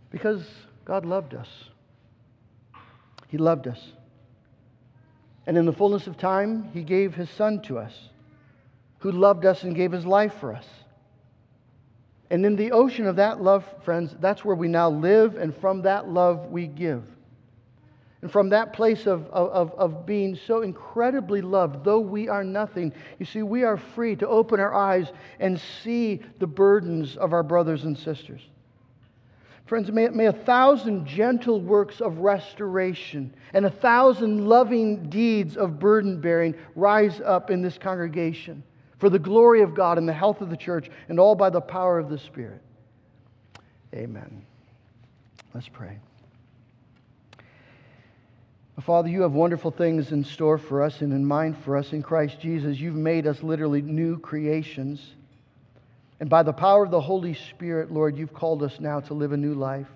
Because 0.10 0.44
God 0.84 1.06
loved 1.06 1.34
us. 1.34 1.48
He 3.30 3.38
loved 3.38 3.70
us. 3.70 3.80
And 5.48 5.58
in 5.58 5.66
the 5.66 5.74
fullness 5.74 6.08
of 6.08 6.18
time, 6.18 6.70
He 6.74 6.84
gave 6.84 7.16
His 7.16 7.30
Son 7.30 7.62
to 7.64 7.78
us, 7.80 7.94
who 9.00 9.12
loved 9.12 9.46
us 9.46 9.64
and 9.64 9.76
gave 9.76 9.92
His 9.92 10.06
life 10.06 10.34
for 10.36 10.54
us. 10.54 10.66
And 12.30 12.46
in 12.46 12.56
the 12.56 12.72
ocean 12.72 13.08
of 13.08 13.18
that 13.18 13.42
love, 13.42 13.66
friends, 13.84 14.16
that's 14.20 14.46
where 14.46 14.56
we 14.56 14.68
now 14.68 14.90
live, 14.90 15.36
and 15.36 15.56
from 15.56 15.82
that 15.82 16.08
love 16.08 16.46
we 16.50 16.68
give. 16.68 17.04
And 18.22 18.32
from 18.32 18.50
that 18.50 18.72
place 18.72 19.08
of, 19.08 19.26
of, 19.32 19.72
of 19.74 20.06
being 20.06 20.36
so 20.36 20.62
incredibly 20.62 21.42
loved, 21.42 21.84
though 21.84 22.00
we 22.00 22.30
are 22.30 22.44
nothing, 22.44 22.94
you 23.18 23.26
see, 23.26 23.42
we 23.42 23.64
are 23.64 23.78
free 23.78 24.16
to 24.18 24.28
open 24.28 24.60
our 24.60 24.74
eyes 24.74 25.12
and 25.40 25.60
see 25.84 26.22
the 26.38 26.48
burdens 26.48 27.18
of 27.18 27.34
our 27.34 27.42
brothers 27.42 27.84
and 27.84 27.98
sisters. 27.98 28.42
Friends, 29.72 29.90
may, 29.90 30.10
may 30.10 30.26
a 30.26 30.34
thousand 30.34 31.06
gentle 31.06 31.62
works 31.62 32.02
of 32.02 32.18
restoration 32.18 33.34
and 33.54 33.66
a 33.66 33.70
thousand 33.70 34.46
loving 34.50 35.10
deeds 35.10 35.56
of 35.56 35.80
burden 35.80 36.20
bearing 36.20 36.56
rise 36.76 37.22
up 37.22 37.50
in 37.50 37.62
this 37.62 37.78
congregation 37.78 38.64
for 39.00 39.10
the 39.10 39.18
glory 39.18 39.62
of 39.62 39.74
God 39.74 39.98
and 39.98 40.10
the 40.10 40.12
health 40.12 40.42
of 40.42 40.50
the 40.50 40.58
church, 40.58 40.92
and 41.08 41.22
all 41.22 41.36
by 41.36 41.50
the 41.50 41.62
power 41.62 41.98
of 42.00 42.10
the 42.10 42.18
Spirit. 42.18 42.62
Amen. 43.94 44.46
Let's 45.54 45.70
pray. 45.70 46.00
Father, 48.82 49.08
you 49.08 49.22
have 49.22 49.32
wonderful 49.32 49.72
things 49.72 50.12
in 50.12 50.26
store 50.26 50.58
for 50.58 50.84
us 50.84 51.00
and 51.00 51.14
in 51.14 51.26
mind 51.26 51.58
for 51.60 51.78
us 51.78 51.94
in 51.94 52.04
Christ 52.04 52.42
Jesus. 52.42 52.78
You've 52.78 52.96
made 52.96 53.26
us 53.26 53.42
literally 53.42 53.82
new 53.82 54.20
creations. 54.20 55.16
And 56.22 56.30
by 56.30 56.44
the 56.44 56.54
power 56.54 56.86
of 56.86 56.92
the 56.92 57.02
Holy 57.02 57.34
Spirit, 57.34 57.92
Lord, 57.92 58.16
you've 58.16 58.34
called 58.34 58.62
us 58.62 58.80
now 58.80 59.00
to 59.00 59.16
live 59.16 59.32
a 59.32 59.38
new 59.38 59.56
life. 59.56 59.88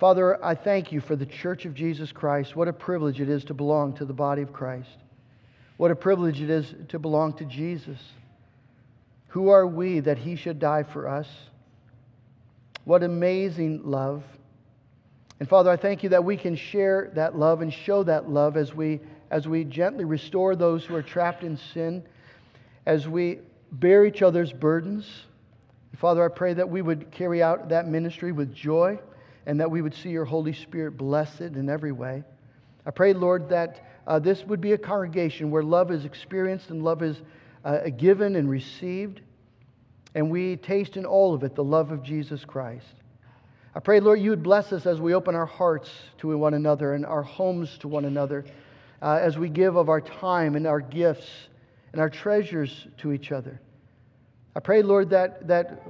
Father, 0.00 0.44
I 0.44 0.56
thank 0.56 0.90
you 0.90 1.00
for 1.00 1.14
the 1.14 1.24
church 1.24 1.66
of 1.66 1.74
Jesus 1.74 2.10
Christ. 2.10 2.56
What 2.56 2.66
a 2.66 2.72
privilege 2.72 3.20
it 3.20 3.28
is 3.28 3.44
to 3.44 3.54
belong 3.54 3.94
to 3.94 4.04
the 4.04 4.12
body 4.12 4.42
of 4.42 4.52
Christ. 4.52 4.88
What 5.76 5.92
a 5.92 5.94
privilege 5.94 6.40
it 6.40 6.50
is 6.50 6.74
to 6.88 6.98
belong 6.98 7.34
to 7.34 7.44
Jesus. 7.44 8.00
Who 9.28 9.50
are 9.50 9.68
we 9.68 10.00
that 10.00 10.18
he 10.18 10.34
should 10.34 10.58
die 10.58 10.82
for 10.82 11.06
us? 11.06 11.28
What 12.84 13.04
amazing 13.04 13.82
love. 13.84 14.24
And 15.38 15.48
Father, 15.48 15.70
I 15.70 15.76
thank 15.76 16.02
you 16.02 16.08
that 16.08 16.24
we 16.24 16.36
can 16.36 16.56
share 16.56 17.12
that 17.14 17.38
love 17.38 17.60
and 17.60 17.72
show 17.72 18.02
that 18.02 18.28
love 18.28 18.56
as 18.56 18.74
we, 18.74 18.98
as 19.30 19.46
we 19.46 19.62
gently 19.62 20.04
restore 20.04 20.56
those 20.56 20.84
who 20.84 20.96
are 20.96 21.02
trapped 21.02 21.44
in 21.44 21.56
sin, 21.56 22.02
as 22.84 23.06
we 23.06 23.38
bear 23.72 24.04
each 24.04 24.22
other's 24.22 24.52
burdens. 24.52 25.06
Father, 25.96 26.24
I 26.24 26.28
pray 26.28 26.54
that 26.54 26.68
we 26.68 26.82
would 26.82 27.10
carry 27.10 27.42
out 27.42 27.68
that 27.68 27.88
ministry 27.88 28.32
with 28.32 28.54
joy 28.54 28.98
and 29.46 29.60
that 29.60 29.70
we 29.70 29.82
would 29.82 29.94
see 29.94 30.10
your 30.10 30.24
Holy 30.24 30.52
Spirit 30.52 30.96
blessed 30.96 31.40
in 31.40 31.68
every 31.68 31.92
way. 31.92 32.22
I 32.86 32.90
pray, 32.90 33.12
Lord, 33.12 33.48
that 33.50 33.86
uh, 34.06 34.18
this 34.18 34.42
would 34.44 34.60
be 34.60 34.72
a 34.72 34.78
congregation 34.78 35.50
where 35.50 35.62
love 35.62 35.90
is 35.90 36.04
experienced 36.04 36.70
and 36.70 36.82
love 36.82 37.02
is 37.02 37.20
uh, 37.64 37.90
given 37.90 38.36
and 38.36 38.48
received, 38.48 39.20
and 40.14 40.30
we 40.30 40.56
taste 40.56 40.96
in 40.96 41.04
all 41.04 41.34
of 41.34 41.44
it 41.44 41.54
the 41.54 41.64
love 41.64 41.92
of 41.92 42.02
Jesus 42.02 42.44
Christ. 42.44 42.86
I 43.74 43.80
pray, 43.80 44.00
Lord, 44.00 44.20
you 44.20 44.30
would 44.30 44.42
bless 44.42 44.72
us 44.72 44.86
as 44.86 45.00
we 45.00 45.14
open 45.14 45.34
our 45.34 45.46
hearts 45.46 45.90
to 46.18 46.36
one 46.36 46.54
another 46.54 46.94
and 46.94 47.06
our 47.06 47.22
homes 47.22 47.78
to 47.78 47.88
one 47.88 48.04
another, 48.04 48.44
uh, 49.00 49.18
as 49.22 49.38
we 49.38 49.48
give 49.48 49.76
of 49.76 49.88
our 49.88 50.00
time 50.00 50.56
and 50.56 50.66
our 50.66 50.80
gifts 50.80 51.28
and 51.92 52.00
our 52.00 52.10
treasures 52.10 52.86
to 52.98 53.12
each 53.12 53.32
other. 53.32 53.60
I 54.54 54.60
pray, 54.60 54.82
Lord, 54.82 55.10
that, 55.10 55.46
that 55.48 55.82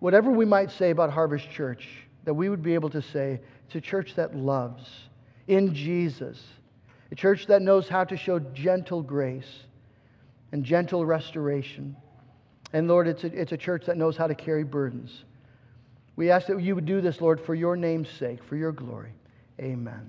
whatever 0.00 0.30
we 0.30 0.44
might 0.44 0.70
say 0.70 0.90
about 0.90 1.10
Harvest 1.10 1.50
Church, 1.50 1.88
that 2.24 2.34
we 2.34 2.48
would 2.48 2.62
be 2.62 2.74
able 2.74 2.90
to 2.90 3.02
say 3.02 3.40
it's 3.66 3.74
a 3.74 3.80
church 3.80 4.14
that 4.16 4.36
loves 4.36 4.88
in 5.48 5.74
Jesus, 5.74 6.42
a 7.10 7.14
church 7.14 7.46
that 7.46 7.62
knows 7.62 7.88
how 7.88 8.04
to 8.04 8.16
show 8.16 8.38
gentle 8.38 9.02
grace 9.02 9.64
and 10.52 10.64
gentle 10.64 11.04
restoration. 11.04 11.96
And 12.72 12.88
Lord, 12.88 13.08
it's 13.08 13.24
a, 13.24 13.28
it's 13.28 13.52
a 13.52 13.56
church 13.56 13.86
that 13.86 13.96
knows 13.96 14.16
how 14.16 14.26
to 14.26 14.34
carry 14.34 14.64
burdens. 14.64 15.24
We 16.16 16.30
ask 16.30 16.46
that 16.48 16.60
you 16.60 16.74
would 16.74 16.86
do 16.86 17.00
this, 17.00 17.20
Lord, 17.20 17.40
for 17.40 17.54
your 17.54 17.76
name's 17.76 18.10
sake, 18.10 18.42
for 18.44 18.56
your 18.56 18.72
glory. 18.72 19.12
Amen. 19.60 20.08